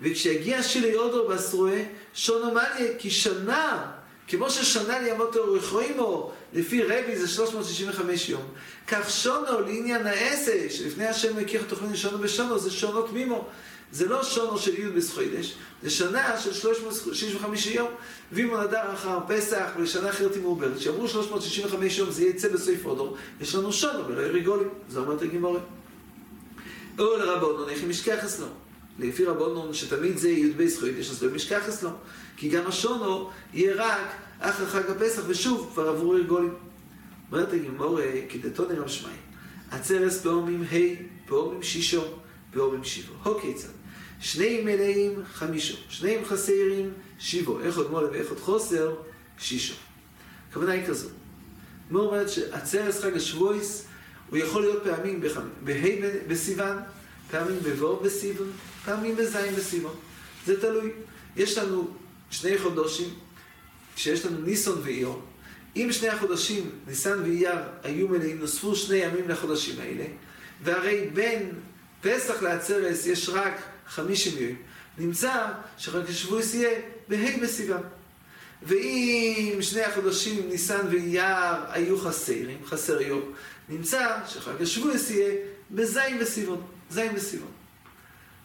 וכשיגיע 0.00 0.62
שילי 0.62 0.96
אודו 0.96 1.28
בסרועה, 1.28 1.78
שונו 2.14 2.50
מליה, 2.50 2.98
כי 2.98 3.10
שנה, 3.10 3.92
כמו 4.28 4.50
ששנה 4.50 4.98
לימות 4.98 5.36
אורחוימו, 5.36 6.32
לפי 6.52 6.82
רבי 6.82 7.16
זה 7.16 7.28
365 7.28 8.28
יום, 8.28 8.42
כך 8.86 9.10
שונו 9.10 9.60
לעניין 9.60 10.06
העשר, 10.06 10.68
שלפני 10.70 11.06
השם 11.06 11.36
מכיר 11.36 11.62
תוכנית 11.68 11.96
שונו 11.96 12.18
בשונו, 12.18 12.58
זה 12.58 12.70
שונו 12.70 13.02
תמימו. 13.02 13.48
זה 13.92 14.08
לא 14.08 14.22
שונו 14.22 14.58
של 14.58 14.80
י' 14.80 14.88
בסחוידש, 14.90 15.54
זה 15.82 15.90
שנה 15.90 16.40
של 16.40 16.52
365 16.52 17.66
יום, 17.66 17.88
ואם 18.32 18.48
הוא 18.48 18.58
נדר 18.58 18.94
אחר 18.94 19.18
פסח 19.28 19.70
ושנה 19.80 20.10
אחרת 20.10 20.34
היא 20.34 20.42
מעוברת, 20.42 20.80
שאמרו 20.80 21.08
365 21.08 21.98
יום 21.98 22.10
זה 22.10 22.24
יצא 22.24 22.48
בסעיף 22.48 22.86
אודור, 22.86 23.16
יש 23.40 23.54
לנו 23.54 23.72
שונו 23.72 24.08
ולא 24.08 24.22
יריגולים, 24.22 24.68
זה 24.88 24.98
אומרת 24.98 25.22
הגימורת. 25.22 25.62
או 26.98 27.16
לרבונון, 27.16 27.68
איך 27.68 27.80
היא 27.80 27.88
משכחס 27.88 28.40
לו? 28.40 28.46
לפי 28.98 29.24
רבונון, 29.24 29.74
שתמיד 29.74 30.18
זה 30.18 30.30
י' 30.30 30.52
בסחוידש, 30.52 31.10
אז 31.10 31.22
לא 31.22 31.30
משכחס 31.30 31.82
לו, 31.82 31.90
כי 32.36 32.48
גם 32.48 32.66
השונו 32.66 33.30
יהיה 33.54 33.74
רק 33.76 34.12
אחר 34.40 34.66
חג 34.66 34.90
הפסח, 34.90 35.22
ושוב, 35.26 35.70
כבר 35.72 35.88
עברו 35.88 36.10
רגולים. 36.10 36.54
אומרת 37.32 37.52
הגימור, 37.52 37.98
כדתו 38.28 38.64
נרם 38.68 38.88
שמי, 38.88 39.10
עצרס 39.70 40.20
פעומים 40.20 40.62
ה', 40.62 40.76
פעומים 41.26 41.62
שישו, 41.62 42.02
פעומים 42.52 42.84
שיבו. 42.84 43.14
הו 43.22 43.40
כיצד? 43.40 43.75
שני 44.20 44.60
מלאים 44.64 45.22
חמישו, 45.32 45.76
שניים 45.88 46.24
חסרים 46.24 46.92
איך 47.62 47.76
עוד 47.76 47.90
מולה 47.90 48.08
עוד 48.28 48.40
חוסר, 48.40 48.94
שישו. 49.38 49.74
הכוונה 50.50 50.72
היא 50.72 50.86
כזו. 50.86 51.08
כמו 51.88 51.98
אומרת 51.98 52.30
שעצרס 52.30 53.00
חג 53.00 53.16
השבויס, 53.16 53.86
הוא 54.30 54.38
יכול 54.38 54.62
להיות 54.62 54.82
פעמים 54.84 55.20
בה' 55.20 55.40
בסיוון, 56.28 56.76
פעמים 57.30 57.58
בו' 57.78 58.00
בסיוון, 58.04 58.50
פעמים 58.84 59.16
בז' 59.16 59.36
בסיוון. 59.56 59.94
זה 60.46 60.60
תלוי. 60.60 60.90
יש 61.36 61.58
לנו 61.58 61.90
שני 62.30 62.58
חודשים, 62.58 63.08
שיש 63.96 64.26
לנו 64.26 64.40
ניסון 64.40 64.78
ואיור. 64.82 65.22
אם 65.76 65.88
שני 65.92 66.08
החודשים, 66.08 66.70
ניסן 66.86 67.22
ואייר, 67.22 67.58
היו 67.82 68.08
מלאים, 68.08 68.38
נוספו 68.38 68.76
שני 68.76 68.96
ימים 68.96 69.28
לחודשים 69.28 69.80
האלה, 69.80 70.04
והרי 70.62 71.08
בין 71.12 71.52
פסח 72.00 72.42
לעצרס 72.42 73.06
יש 73.06 73.28
רק 73.28 73.60
חמישים 73.88 74.42
ימים, 74.42 74.56
נמצא 74.98 75.46
שחג 75.78 76.08
השבועס 76.08 76.54
יהיה 76.54 76.80
בה' 77.08 77.40
בסיוון. 77.42 77.82
ואם 78.62 79.58
שני 79.60 79.82
החודשים, 79.82 80.48
ניסן 80.48 80.86
ואייר, 80.90 81.56
היו 81.68 81.98
חסרים, 81.98 82.58
חסר 82.64 83.00
יום, 83.00 83.32
נמצא 83.68 84.18
שחג 84.28 84.62
השבועס 84.62 85.10
יהיה 85.10 85.34
בז' 85.70 85.98
בסיוון, 86.20 86.62
ז' 86.90 87.00
בסיוון. 87.14 87.50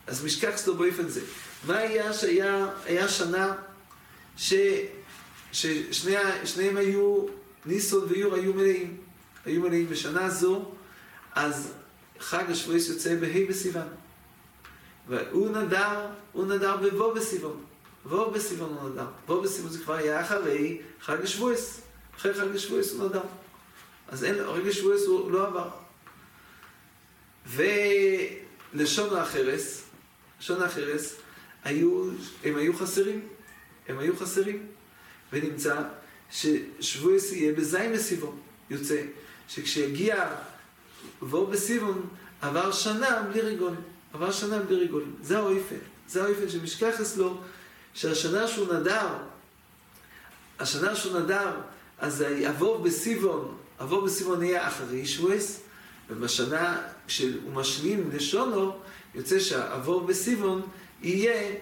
אז 0.07 0.25
משכח 0.25 0.51
סדו 0.55 0.75
באופן 0.75 1.09
זה. 1.09 1.21
מה 1.67 1.77
היה 1.77 2.13
שהיה 2.13 2.67
היה 2.85 3.09
שנה 3.09 3.55
ש... 4.37 4.53
ששניהם 5.51 6.77
היו, 6.77 7.25
ניסון 7.65 8.05
ויור 8.09 8.35
היו 8.35 8.53
מלאים, 8.53 8.97
היו 9.45 9.61
מלאים 9.61 9.89
בשנה 9.89 10.29
זו, 10.29 10.71
אז 11.35 11.73
חג 12.19 12.51
השבועס 12.51 12.89
יוצא 12.89 13.15
בה' 13.15 13.47
בסיוון. 13.49 13.87
והוא 15.11 15.49
נדר, 15.49 16.07
הוא 16.31 16.45
נדר 16.45 16.77
בבוא 16.77 17.13
בסיוון. 17.13 17.63
בוא 18.05 18.31
בסיוון 18.31 18.69
הוא 18.69 18.89
נדר. 18.89 19.05
בוא 19.27 19.43
בסיוון 19.43 19.71
זה 19.71 19.83
כבר 19.83 19.93
היה 19.93 20.21
אחרי 20.21 20.81
חג 21.01 21.21
השבועס. 21.23 21.81
אחרי 22.17 22.33
חג 22.33 22.55
השבועס 22.55 22.93
הוא 22.93 23.09
נדר. 23.09 23.21
אז 24.07 24.23
אין, 24.23 24.35
חג 24.35 24.67
השבועס 24.67 25.05
הוא 25.05 25.31
לא 25.31 25.47
עבר. 25.47 25.69
ולשון 27.47 29.15
האחרס, 29.15 29.83
לשון 30.39 30.61
האחרס, 30.61 31.15
היו, 31.63 32.09
הם 32.43 32.55
היו 32.55 32.73
חסרים. 32.73 33.27
הם 33.87 33.99
היו 33.99 34.17
חסרים. 34.17 34.67
ונמצא 35.33 35.81
ששבועס 36.31 37.31
יהיה 37.31 37.53
בזין 37.53 37.93
בסיבון. 37.93 38.39
יוצא 38.69 39.01
שכשיגיע 39.47 40.35
וור 41.21 41.47
בסיבון, 41.47 42.07
עבר 42.41 42.71
שנה 42.71 43.23
בלי 43.31 43.41
ריגולים. 43.41 43.81
עבר 44.13 44.31
שנה 44.31 44.59
בלי 44.59 44.75
ריגולים. 44.75 45.15
זה 45.21 45.37
האויפן. 45.37 45.75
זה 46.07 46.23
האויפן 46.23 46.49
שמשכחס 46.49 47.17
לו, 47.17 47.37
שהשנה 47.93 48.47
שהוא 48.47 48.73
נדר, 48.73 49.07
השנה 50.59 50.95
שהוא 50.95 51.19
נדר, 51.19 51.61
אז 51.99 52.21
עבור 52.45 52.77
בסיבון, 52.77 53.57
עבור 53.79 54.01
בסיבון 54.01 54.43
יהיה 54.43 54.67
אחרי 54.67 55.05
שבועס, 55.05 55.61
ובשנה 56.09 56.81
שהוא 57.07 57.53
משלים 57.53 58.09
לשונו, 58.13 58.77
יוצא 59.15 59.39
שהעבור 59.39 60.01
בסיבון 60.01 60.61
יהיה, 61.01 61.55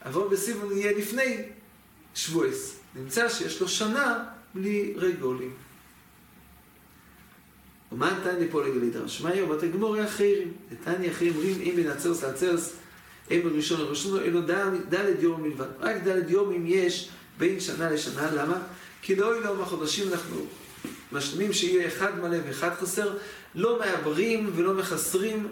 עבור 0.00 0.28
בסיבון 0.28 0.76
יהיה 0.76 0.98
לפני 0.98 1.42
שבועס. 2.14 2.76
נמצא 2.94 3.28
שיש 3.28 3.60
לו 3.60 3.68
שנה 3.68 4.24
בלי 4.54 4.94
רגולים. 4.96 5.54
ומה 7.94 8.10
נתניה 8.10 8.48
פה 8.50 8.66
לגליד 8.66 8.96
הרשמאי? 8.96 9.42
ובת 9.42 9.62
הגמורי 9.62 10.04
אחרים. 10.04 10.52
נתניה 10.70 11.10
אחרים 11.10 11.32
אומרים 11.36 11.60
אם 11.60 11.72
בין 11.76 11.90
עצרס 11.90 12.24
לעצרס, 12.24 12.72
אין 13.30 13.42
בראשון 13.42 13.80
לראשון, 13.80 14.20
אלא 14.20 14.40
דלת 14.88 15.22
יום 15.22 15.42
מלבד. 15.42 15.66
רק 15.80 15.96
דלת 16.04 16.30
יומים 16.30 16.64
יש 16.66 17.08
בין 17.38 17.60
שנה 17.60 17.90
לשנה. 17.90 18.30
למה? 18.30 18.58
כי 19.02 19.16
לא 19.16 19.36
יהיו 19.36 19.62
החודשים 19.62 20.12
אנחנו 20.12 20.46
משלימים 21.12 21.52
שיהיה 21.52 21.88
אחד 21.88 22.18
מלא 22.18 22.38
ואחד 22.46 22.74
חסר, 22.74 23.16
לא 23.54 23.78
מעברים 23.78 24.50
ולא 24.54 24.74
מחסרים 24.74 25.48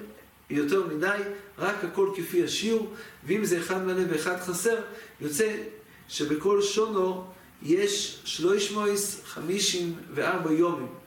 יותר 0.51 0.87
מדי, 0.87 1.19
רק 1.59 1.85
הכל 1.85 2.11
כפי 2.17 2.45
השיעור, 2.45 2.95
ואם 3.27 3.45
זה 3.45 3.59
אחד 3.59 3.87
מלא 3.87 4.03
ואחד 4.11 4.41
חסר, 4.41 4.77
יוצא 5.21 5.57
שבכל 6.09 6.63
שונו 6.63 7.25
יש 7.63 8.21
354 8.25 10.53
יומים. 10.53 11.02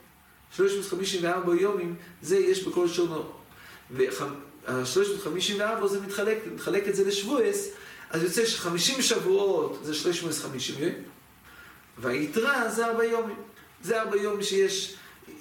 354 0.52 1.54
יומים, 1.54 1.94
זה 2.22 2.36
יש 2.36 2.64
בכל 2.64 2.88
שונו. 2.88 3.24
וה-354 3.90 5.86
זה 5.86 6.00
מתחלק, 6.00 6.38
מתחלק 6.54 6.88
את 6.88 6.96
זה 6.96 7.04
לשבועס, 7.04 7.68
אז 8.10 8.22
יוצא 8.22 8.46
ש-50 8.46 9.02
שבועות 9.02 9.80
זה 9.82 9.94
350 9.94 10.74
יום, 10.78 10.92
והיתרה 11.98 12.70
זה 12.70 12.86
4 12.86 13.04
יומים. 13.04 13.36
זה 13.82 14.00
4 14.02 14.16
יומים 14.16 14.42
שיש 14.42 14.94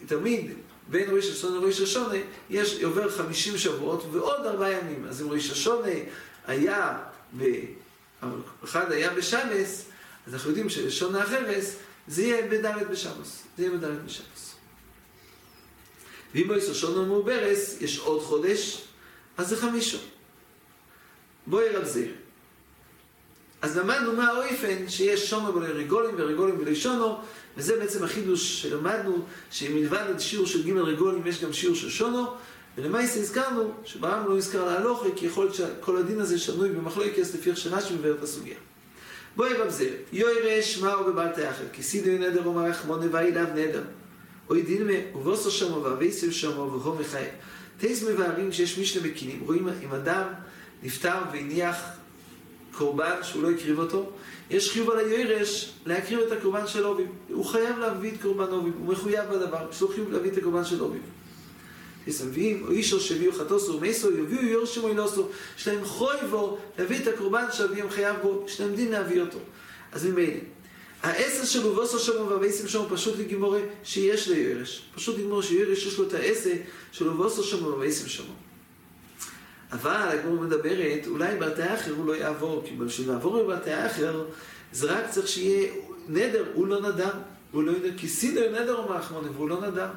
תמיד 0.06 0.52
בין 0.88 1.16
ראש 1.16 1.30
השונה 1.30 1.60
לראש 1.60 1.82
השונה, 1.82 2.16
יש, 2.50 2.84
עובר 2.84 3.10
50 3.10 3.58
שבועות 3.58 4.06
ועוד 4.12 4.46
4 4.46 4.72
ימים. 4.72 5.06
אז 5.10 5.22
אם 5.22 5.30
ראש 5.30 5.52
השונה 5.52 5.88
היה, 6.48 6.98
ב... 7.38 7.44
אחד 8.64 8.92
היה 8.92 9.14
בשמס, 9.14 9.86
אז 10.28 10.34
אנחנו 10.34 10.50
יודעים 10.50 10.70
שלשון 10.70 11.16
האחרס 11.16 11.76
זה 12.08 12.22
יהיה 12.22 12.48
בד' 12.48 12.88
בשמוס. 12.92 13.44
זה 13.58 13.66
יהיה 13.66 13.78
בד' 13.78 14.06
בשמוס. 14.06 14.55
ואם 16.36 16.48
בואי 16.48 16.62
שונו 16.74 17.06
מעוברס, 17.06 17.82
יש 17.82 18.00
עוד 18.00 18.22
חודש, 18.22 18.82
אז 19.38 19.50
זה 19.50 19.58
חמישו. 19.58 19.98
בואי 21.48 21.70
רב 21.70 21.84
זה. 21.84 22.08
אז 23.62 23.78
למדנו 23.78 24.14
מה 24.14 24.28
האויפן 24.28 24.90
שיש 24.90 25.30
שונו 25.30 25.54
בלרגולים 25.54 26.16
ורגולים 26.18 26.58
בלשונו, 26.58 27.18
וזה 27.58 27.80
בעצם 27.80 28.04
החידוש 28.04 28.62
שלמדנו, 28.62 29.26
שמלבד 29.52 30.20
שיעור 30.20 30.48
של 30.48 30.64
ג' 30.68 30.78
רגולים 30.78 31.28
יש 31.28 31.44
גם 31.44 31.54
שיעור 31.54 31.76
של 31.76 31.90
שונו, 31.90 32.26
ולמעשה 32.78 33.20
הזכרנו 33.20 33.72
שברם 33.86 34.28
לא 34.28 34.38
נזכר 34.38 34.66
להלוכה, 34.66 35.10
כי 35.16 35.26
יכול 35.26 35.46
להיות 35.46 35.56
שכל 35.56 35.98
הדין 35.98 36.20
הזה 36.20 36.40
שנוי 36.40 36.70
במחלוקת 36.70 37.18
לפי 37.18 37.50
איך 37.50 37.58
שרש"י 37.58 37.94
מבאר 37.94 38.16
את 38.16 38.24
הסוגיה. 38.24 38.58
בואי 39.36 39.54
רמזל, 39.54 39.94
יוירש 40.14 40.78
מהו 40.78 41.06
בבל 41.06 41.28
תאכל, 41.28 41.64
כי 41.74 41.84
סידו 41.84 42.12
נדר 42.12 42.46
אומר 42.46 42.62
רחמונה 42.62 43.06
ואילב 43.12 43.50
נדר. 43.56 43.84
אוי 44.50 44.62
דילמה, 44.62 44.94
ובוסו 45.16 45.52
שמו 45.52 45.84
ואבייסו 45.84 46.32
שמו 46.32 46.80
והו 46.84 46.96
מחייב. 46.96 47.30
תייס 47.78 48.04
מבארים 48.04 48.52
שיש 48.52 48.80
משנה 48.80 49.08
מקינים, 49.08 49.42
רואים 49.46 49.70
אם 49.84 49.92
אדם 49.92 50.28
נפטר 50.84 51.18
והניח 51.32 51.76
קורבן 52.78 53.24
שהוא 53.24 53.44
לא 53.44 53.52
הקריב 53.52 53.80
אותו, 53.80 54.12
יש 54.50 54.72
חיוב 54.72 54.90
על 54.90 55.00
הירש 55.00 55.74
להקריב 55.86 56.20
את 56.20 56.32
הקורבן 56.32 56.68
של 56.68 56.86
אובים. 56.86 57.08
הוא 57.30 57.46
חייב 57.46 57.78
להביא 57.80 58.12
את 58.12 58.22
קורבן 58.22 58.52
אובים, 58.52 58.74
הוא 58.78 58.88
מחויב 58.88 59.24
בדבר, 59.32 59.68
יש 59.72 59.82
לו 59.82 59.88
חיוב 59.88 60.12
להביא 60.12 60.32
את 60.32 60.38
הקורבן 60.38 60.66
של 60.66 60.82
אובים. 60.82 61.02
תסם 62.06 62.28
מביאים, 62.28 62.64
או 62.64 62.72
אישו 62.72 63.00
שהביאו 63.00 63.34
חטוסו 63.34 63.74
ומסו, 63.74 64.12
יביאו 64.12 64.42
יורשמו 64.42 64.88
אילוסו, 64.88 65.28
יש 65.58 65.68
להם 65.68 65.86
חוי 65.86 66.16
בו 66.30 66.58
להביא 66.80 67.00
את 67.00 67.08
הקורבן 67.08 67.46
שאביהם 67.52 67.90
חייב 67.90 68.16
בו, 68.22 68.44
יש 68.48 68.62
להם 68.62 68.76
דין 68.76 68.92
להביא 68.92 69.22
אותו. 69.22 69.40
אז 69.92 70.06
ממילא, 70.06 70.40
העשר 71.06 71.46
של 71.46 71.68
ובוסו 71.68 72.00
שמו 72.00 72.30
והבייסים 72.30 72.68
שמו 72.68 72.90
פשוט 72.90 73.20
לגימורי 73.20 73.62
שיש 73.84 74.28
לירש. 74.28 74.86
פשוט 74.96 75.18
לגמור 75.18 75.42
שירש 75.42 75.86
יש 75.86 75.98
לו 75.98 76.08
את 76.08 76.14
העשר 76.14 76.54
של 76.92 77.08
ובוסו 77.08 77.44
שמו 77.44 77.68
והבייסים 77.68 78.08
שמו. 78.08 78.34
אבל 79.72 79.92
הגמור 79.92 80.42
מדברת, 80.42 81.08
אולי 81.08 81.36
בתי 81.36 81.74
אחר 81.74 81.92
הוא 81.92 82.08
לא 82.08 82.14
יעבור, 82.14 82.64
כי 82.66 82.76
בשביל 82.76 83.10
לעבור 83.10 83.44
בבתי 83.44 83.86
אחר, 83.86 84.26
זה 84.72 84.92
רק 84.92 85.10
צריך 85.10 85.28
שיהיה 85.28 85.74
נדר, 86.08 86.46
הוא 86.54 86.68
לא 86.68 86.82
נדר. 86.82 87.12
הוא 87.52 87.64
לא 87.64 87.72
נדר, 87.72 87.98
כי 87.98 88.08
סידר 88.08 88.62
נדר 88.62 88.76
אומר 88.76 89.00
אחמונה, 89.00 89.32
והוא 89.32 89.50
לא 89.50 89.62
נדר. 89.62 89.90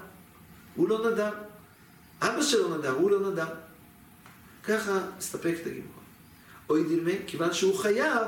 הוא 0.74 0.88
לא 0.88 1.10
נדר. 1.10 1.30
אבא 2.22 2.42
שלו 2.42 2.76
נדר, 2.76 2.90
הוא 2.90 3.10
לא 3.10 3.30
נדר. 3.30 3.48
ככה 4.64 5.00
מסתפק 5.18 5.54
את 5.62 5.66
הגימור. 5.66 5.92
אוי 6.70 6.84
דילמה, 6.84 7.10
כיוון 7.26 7.52
שהוא 7.52 7.78
חייב, 7.78 8.26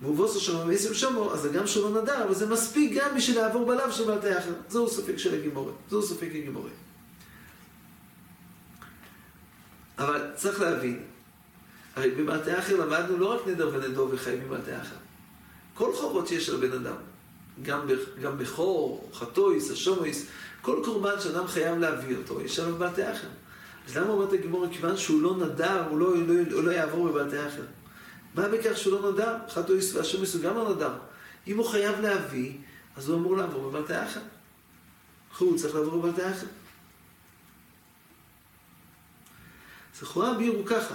מובוסו 0.00 0.40
שם 0.40 0.68
ועשם 0.68 0.94
שמו, 0.94 1.32
אז 1.34 1.48
גם 1.52 1.66
שלא 1.66 2.02
נדר, 2.02 2.24
אבל 2.24 2.34
זה 2.34 2.46
מספיק 2.46 2.92
גם 2.96 3.16
בשביל 3.16 3.36
לעבור 3.36 3.66
בלב 3.66 3.90
של 3.90 4.14
בתי 4.14 4.38
אחר. 4.38 4.52
זהו 4.68 4.88
ספק 4.88 5.16
של 5.16 5.34
הגימורת. 5.34 5.74
זהו 5.90 6.02
ספק 6.02 6.28
הגימורת. 6.34 6.72
אבל 9.98 10.30
צריך 10.36 10.60
להבין, 10.60 11.02
הרי 11.96 12.10
בבתי 12.10 12.58
אחר 12.58 12.76
למדנו 12.76 13.18
לא 13.18 13.34
רק 13.34 13.46
נדר 13.46 13.70
ונדור 13.72 14.08
וחיים 14.12 14.40
בבתי 14.48 14.76
אחר. 14.76 14.96
כל 15.74 15.94
חובות 15.94 16.28
שיש 16.28 16.48
על 16.48 16.56
בן 16.56 16.72
אדם, 16.72 16.96
גם, 17.62 17.80
גם 18.22 18.38
בכור, 18.38 19.10
חטויס, 19.14 19.70
אשומויס, 19.70 20.26
כל 20.62 20.80
קורבן 20.84 21.20
שאדם 21.20 21.46
חייב 21.46 21.78
להביא 21.78 22.16
אותו, 22.16 22.40
יש 22.40 22.58
עליו 22.58 22.74
בבתי 22.74 23.12
אחר. 23.12 23.28
אז 23.88 23.96
למה 23.96 24.10
אומרת 24.10 24.32
הגימור, 24.32 24.66
כיוון 24.72 24.96
שהוא 24.96 25.22
לא 25.22 25.36
נדר, 25.36 25.84
הוא 25.90 25.98
לא, 25.98 26.16
לא, 26.16 26.34
הוא 26.52 26.62
לא 26.62 26.70
יעבור 26.70 27.08
בבתי 27.08 27.46
אחר? 27.46 27.62
מה 28.34 28.48
בכך 28.48 28.76
שהוא 28.76 29.00
לא 29.00 29.12
נדר? 29.12 29.36
חטויס 29.48 29.94
ואשומויס 29.94 30.34
הוא 30.34 30.42
גם 30.42 30.56
לא 30.56 30.74
נדר. 30.74 30.92
אם 31.46 31.56
הוא 31.56 31.66
חייב 31.66 32.00
להביא, 32.00 32.52
אז 32.96 33.08
הוא 33.08 33.18
אמור 33.18 33.36
לעבור 33.36 33.70
בבתי 33.70 34.02
אחר. 34.02 34.20
הוא 35.38 35.58
צריך 35.58 35.74
לעבור. 35.74 36.06
אז 39.96 40.02
לכאורה 40.02 40.30
הביאור 40.30 40.56
הוא 40.56 40.66
ככה. 40.66 40.94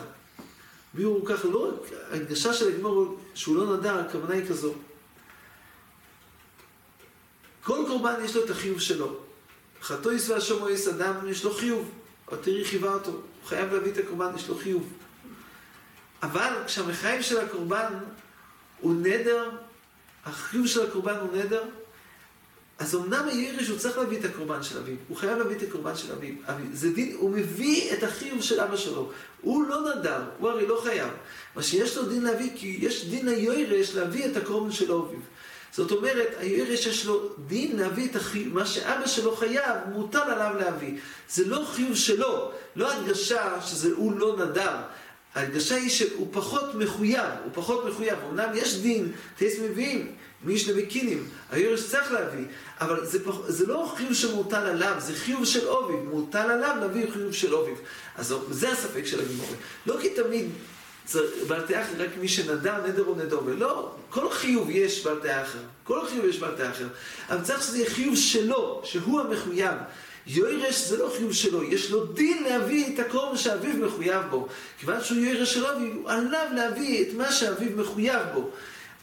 הביאור 0.94 1.16
הוא 1.16 1.28
ככה, 1.28 1.48
לא 1.48 1.70
רק 1.70 1.90
ההדגשה 2.12 2.54
של 2.54 2.68
הגמור 2.68 3.20
שהוא 3.34 3.56
לא 3.56 3.78
נדר, 3.78 4.00
הכוונה 4.00 4.34
היא 4.34 4.48
כזו. 4.50 4.74
כל 7.64 7.84
קורבן 7.88 8.14
יש 8.24 8.36
לו 8.36 8.46
את 8.46 8.50
החיוב 8.50 8.80
שלו. 8.80 9.20
חטויס 9.82 10.30
והשומויס, 10.30 10.88
אדם 10.88 11.28
יש 11.28 11.44
לו 11.44 11.54
חיוב. 11.54 11.92
תראי 12.42 12.66
חיווה 12.66 12.94
אותו, 12.94 13.12
הוא 13.12 13.22
חייב 13.46 13.74
להביא 13.74 13.92
את 13.92 13.98
הקורבן, 13.98 14.36
יש 14.36 14.50
לו 14.50 14.58
חיוב. 14.58 14.94
אבל 16.26 16.54
כשהמחייב 16.66 17.22
של 17.22 17.40
הקורבן 17.40 17.94
הוא 18.82 18.96
נדר, 19.02 19.50
החיוב 20.26 20.68
של 20.68 20.84
הקורבן 20.84 21.16
הוא 21.16 21.38
נדר, 21.38 21.64
אז 22.80 22.96
אמנם 22.96 23.28
הירש 23.28 23.68
הוא 23.68 23.78
צריך 23.80 23.98
להביא 23.98 24.20
את 24.20 24.26
הקורבן 24.26 24.64
של 24.64 24.78
אביו, 24.78 24.96
הוא 25.08 25.18
חייב 25.18 25.38
להביא 25.38 25.56
את 25.56 25.62
הקורבן 25.62 25.96
של 25.96 26.12
אביו. 26.12 26.34
זה 26.74 26.92
דין, 26.92 27.16
הוא 27.20 27.30
מביא 27.30 27.94
את 27.94 28.04
החיוב 28.04 28.42
של 28.42 28.60
אבא 28.60 28.78
שלו. 28.78 29.12
הוא 29.42 29.68
לא 29.68 29.96
נדר, 29.96 30.22
הוא 30.40 30.50
הרי 30.50 30.68
לא 30.68 30.80
חייב. 30.84 31.10
מה 31.56 31.64
שיש 31.64 31.98
לו 31.98 32.06
דין 32.06 32.24
להביא, 32.24 32.50
כי 32.56 32.78
יש 32.82 33.06
דין 33.06 33.28
הירש 33.28 33.96
להביא 33.96 34.26
את 34.26 34.38
הקורבן 34.38 34.72
של 34.72 34.92
אביו. 34.92 35.20
זאת 35.72 35.92
אומרת, 35.92 36.28
הירש 36.38 36.86
יש 36.86 37.06
לו 37.06 37.30
דין 37.48 37.80
להביא 37.80 38.10
את 38.10 38.16
החיוב, 38.16 38.54
מה 38.54 38.66
שאבא 38.66 39.08
שלו 39.08 39.36
חייב, 39.36 39.76
מוטל 39.92 40.18
עליו 40.18 40.54
להביא. 40.60 40.98
זה 41.30 41.48
לא 41.48 41.66
חיוב 41.74 41.96
שלו, 41.96 42.52
לא 42.76 42.92
הדגשה 42.92 43.62
שזה 43.62 43.90
הוא 43.96 44.20
לא 44.20 44.38
נדר. 44.38 44.76
ההדגשה 45.36 45.76
היא 45.76 45.90
שהוא 45.90 46.28
פחות 46.32 46.76
מחויב, 46.76 47.30
הוא 47.44 47.52
פחות 47.54 47.86
מחויב. 47.86 48.18
אמנם 48.30 48.50
יש 48.54 48.78
דין, 48.78 49.12
טייס 49.38 49.60
מביאים, 49.60 50.12
מישנה 50.44 50.74
וקינים, 50.78 51.28
היורש 51.52 51.84
צריך 51.90 52.12
להביא, 52.12 52.46
אבל 52.82 53.06
זה, 53.06 53.26
פח, 53.26 53.36
זה 53.48 53.66
לא 53.66 53.94
חיוב 53.98 54.14
שמוטל 54.14 54.56
עליו, 54.56 54.96
זה 55.00 55.14
חיוב 55.14 55.46
של 55.46 55.68
אוביב, 55.68 56.00
מוטל 56.00 56.52
עליו 56.52 56.76
להביא 56.80 57.12
חיוב 57.12 57.34
של 57.34 57.56
אוביב. 57.56 57.78
אז 58.16 58.36
זה 58.50 58.72
הספק 58.72 59.06
של 59.06 59.20
הגימורי. 59.20 59.56
לא 59.86 59.98
כי 60.02 60.10
תמיד 60.10 60.46
בעל 61.48 61.64
אחר 61.66 61.92
רק 61.98 62.10
מי 62.22 62.28
שנדר, 62.28 62.88
נדר 62.88 63.06
או 63.06 63.16
נדומה. 63.16 63.52
לא, 63.52 63.92
כל 64.10 64.32
חיוב 64.32 64.70
יש 64.70 65.06
בעל 65.06 65.42
אחר. 65.44 65.60
כל 65.84 66.08
חיוב 66.08 66.26
יש 66.26 66.40
בעל 66.40 66.54
אחר. 66.72 66.88
אבל 67.30 67.42
צריך 67.42 67.64
שזה 67.64 67.78
יהיה 67.78 67.90
חיוב 67.90 68.16
שלו, 68.16 68.82
שהוא 68.84 69.22
המחויב. 69.22 69.76
יוירש 70.28 70.76
זה 70.76 70.98
לא 70.98 71.14
חיוב 71.18 71.34
שלו, 71.34 71.64
יש 71.64 71.92
לו 71.92 72.06
דין 72.06 72.44
להביא 72.44 72.94
את 72.94 73.00
הקורבן 73.00 73.38
שאביו 73.38 73.88
מחויב 73.88 74.22
בו. 74.30 74.48
כיוון 74.80 75.04
שהוא 75.04 75.18
יוירש 75.18 75.54
של 75.54 75.66
אביו, 75.66 75.94
הוא 75.94 76.10
עליו 76.10 76.48
להביא 76.56 77.02
את 77.02 77.14
מה 77.14 77.32
שאביו 77.32 77.70
מחויב 77.76 78.22
בו. 78.34 78.50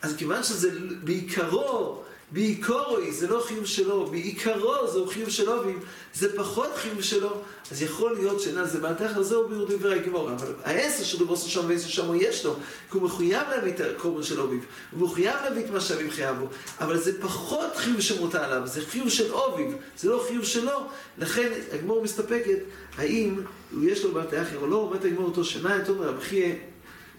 אז 0.03 0.17
כיוון 0.17 0.43
שזה 0.43 0.71
בעיקרו, 1.03 2.03
בעיקרו 2.33 2.97
זה 3.11 3.29
לא 3.29 3.45
חיוב 3.47 3.67
שלו, 3.67 4.07
בעיקרו 4.07 4.89
זהו 4.93 5.07
חיוב 5.07 5.29
של 5.31 5.51
אביו, 5.51 5.75
זה 6.15 6.37
פחות 6.37 6.71
חיוב 6.77 7.03
שלו, 7.03 7.41
אז 7.71 7.83
יכול 7.83 8.13
להיות 8.15 8.41
שאינה 8.41 8.65
זה 8.65 8.81
בעתך, 8.81 9.21
זהו 9.21 9.49
ביור 9.49 9.67
דברי 9.69 9.99
הגימור. 9.99 10.31
אבל 10.31 10.53
העשר 10.65 11.05
שלו 11.05 11.27
בוסו 11.27 11.51
שם 11.51 11.65
ועשר 11.69 11.89
שם 11.89 12.15
יש 12.15 12.45
לו, 12.45 12.55
כי 12.55 12.99
הוא 12.99 13.03
מחויב 13.03 13.43
להביא 13.51 13.73
את 13.73 13.81
הקורבן 13.81 14.23
של 14.23 14.41
אביו, 14.41 14.59
הוא 14.91 15.09
מחויב 15.09 15.35
להביא 15.45 15.65
את 15.65 15.71
מה 15.71 15.81
שאביו 15.81 16.11
חייב 16.11 16.37
בו, 16.37 16.47
אבל 16.81 16.99
זה 16.99 17.23
פחות 17.23 17.77
חיוב 17.77 18.01
שמותר 18.01 18.45
עליו, 18.45 18.67
זה 18.67 18.81
חיוב 18.87 19.09
של 19.09 19.35
אביו, 19.35 19.71
זה 19.99 20.11
לא 20.11 20.25
חיוב 20.29 20.45
שלו, 20.45 20.87
לכן 21.19 21.53
הגמור 21.73 22.03
מסתפקת, 22.03 22.59
האם 22.97 23.41
יש 23.83 24.05
לו 24.05 24.13
בעתך 24.13 24.47
או 24.57 24.67
לא, 24.67 24.77
אומרת 24.77 25.05
הגמור 25.05 25.25
אותו 25.25 25.45
שנה, 25.45 25.77
את 25.77 25.89
רבי 25.89 26.21
חייא 26.21 26.55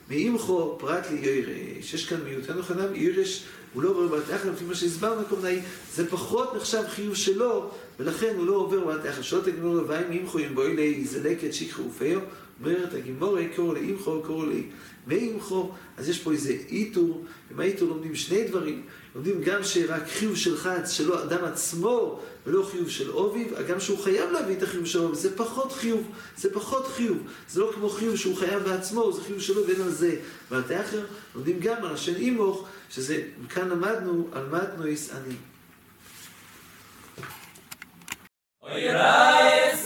מאימכו 0.10 0.78
פרט 0.80 1.06
לי 1.12 1.18
ירש, 1.18 1.94
יש 1.94 2.06
כאן 2.06 2.20
מיעוטנו 2.24 2.64
חנם, 2.64 2.96
ירש 2.96 3.44
הוא 3.74 3.84
לא 3.84 3.90
עובר 3.90 4.08
בלתי 4.08 4.50
לפי 4.50 4.66
מה 4.66 4.76
שהסברנו, 4.76 5.22
הכוונה 5.22 5.48
היא, 5.48 5.62
זה 5.94 6.10
פחות 6.10 6.56
נחשב 6.56 6.84
חיוב 6.90 7.16
שלו, 7.16 7.70
ולכן 8.00 8.34
הוא 8.38 8.46
לא 8.46 8.54
עובר 8.54 8.86
בלתי 8.86 9.10
אחר. 9.10 9.22
שלא 9.22 9.42
תגמור 9.42 9.76
לביים 9.76 10.12
אימכו 10.12 10.40
אם 10.40 10.56
בואי 10.56 10.76
לי 10.76 11.06
זלקת 11.06 11.54
שיקחו 11.54 11.82
ופיו, 11.90 12.20
אומרת 12.62 12.94
הגימורי 12.94 13.50
קורא 13.56 13.74
לאימכו, 13.74 14.22
קורא 14.26 14.46
לי 14.46 14.64
מאימכו, 15.08 15.72
אז 15.98 16.10
יש 16.10 16.20
פה 16.20 16.32
איזה 16.32 16.58
איתור, 16.70 17.26
ומהאיתור 17.52 17.90
לומדים 17.90 18.16
שני 18.16 18.48
דברים, 18.48 18.82
לומדים 19.16 19.42
גם 19.42 19.64
שרק 19.64 20.08
חיוב 20.08 20.36
של 20.36 20.58
חץ, 20.58 20.92
שלא 20.92 21.24
אדם 21.24 21.46
עצמו, 21.46 22.20
ולא 22.48 22.68
חיוב 22.72 22.90
של 22.90 23.12
אוביב, 23.12 23.54
גם 23.68 23.80
שהוא 23.80 24.00
חייב 24.00 24.32
להביא 24.32 24.58
את 24.58 24.64
החיוב 24.64 24.86
של 24.86 25.00
אוביב, 25.00 25.16
זה 25.16 25.38
פחות 25.38 25.72
חיוב, 25.72 26.04
זה 26.38 26.54
פחות 26.54 26.88
חיוב, 26.88 27.18
זה 27.50 27.60
לא 27.60 27.72
כמו 27.76 27.90
חיוב 27.90 28.16
שהוא 28.16 28.36
חייב 28.36 28.64
בעצמו, 28.64 29.14
זה 29.14 29.22
חיוב 29.22 29.40
שלו 29.40 29.68
ואין 29.68 29.82
על 29.82 29.92
זה. 29.92 30.16
ועל 30.52 30.62
תאחר 30.62 31.06
לומדים 31.36 31.60
גם 31.60 31.78
על 31.86 31.94
השן 31.94 32.16
אימוך, 32.16 32.68
שזה, 32.94 33.24
מכאן 33.38 33.70
למדנו, 33.70 34.28
על 34.34 34.46
מה 34.46 34.66
תנועיס 34.66 35.14
אני. 35.14 35.36
אוי 38.62 38.90
ראי 38.90 39.78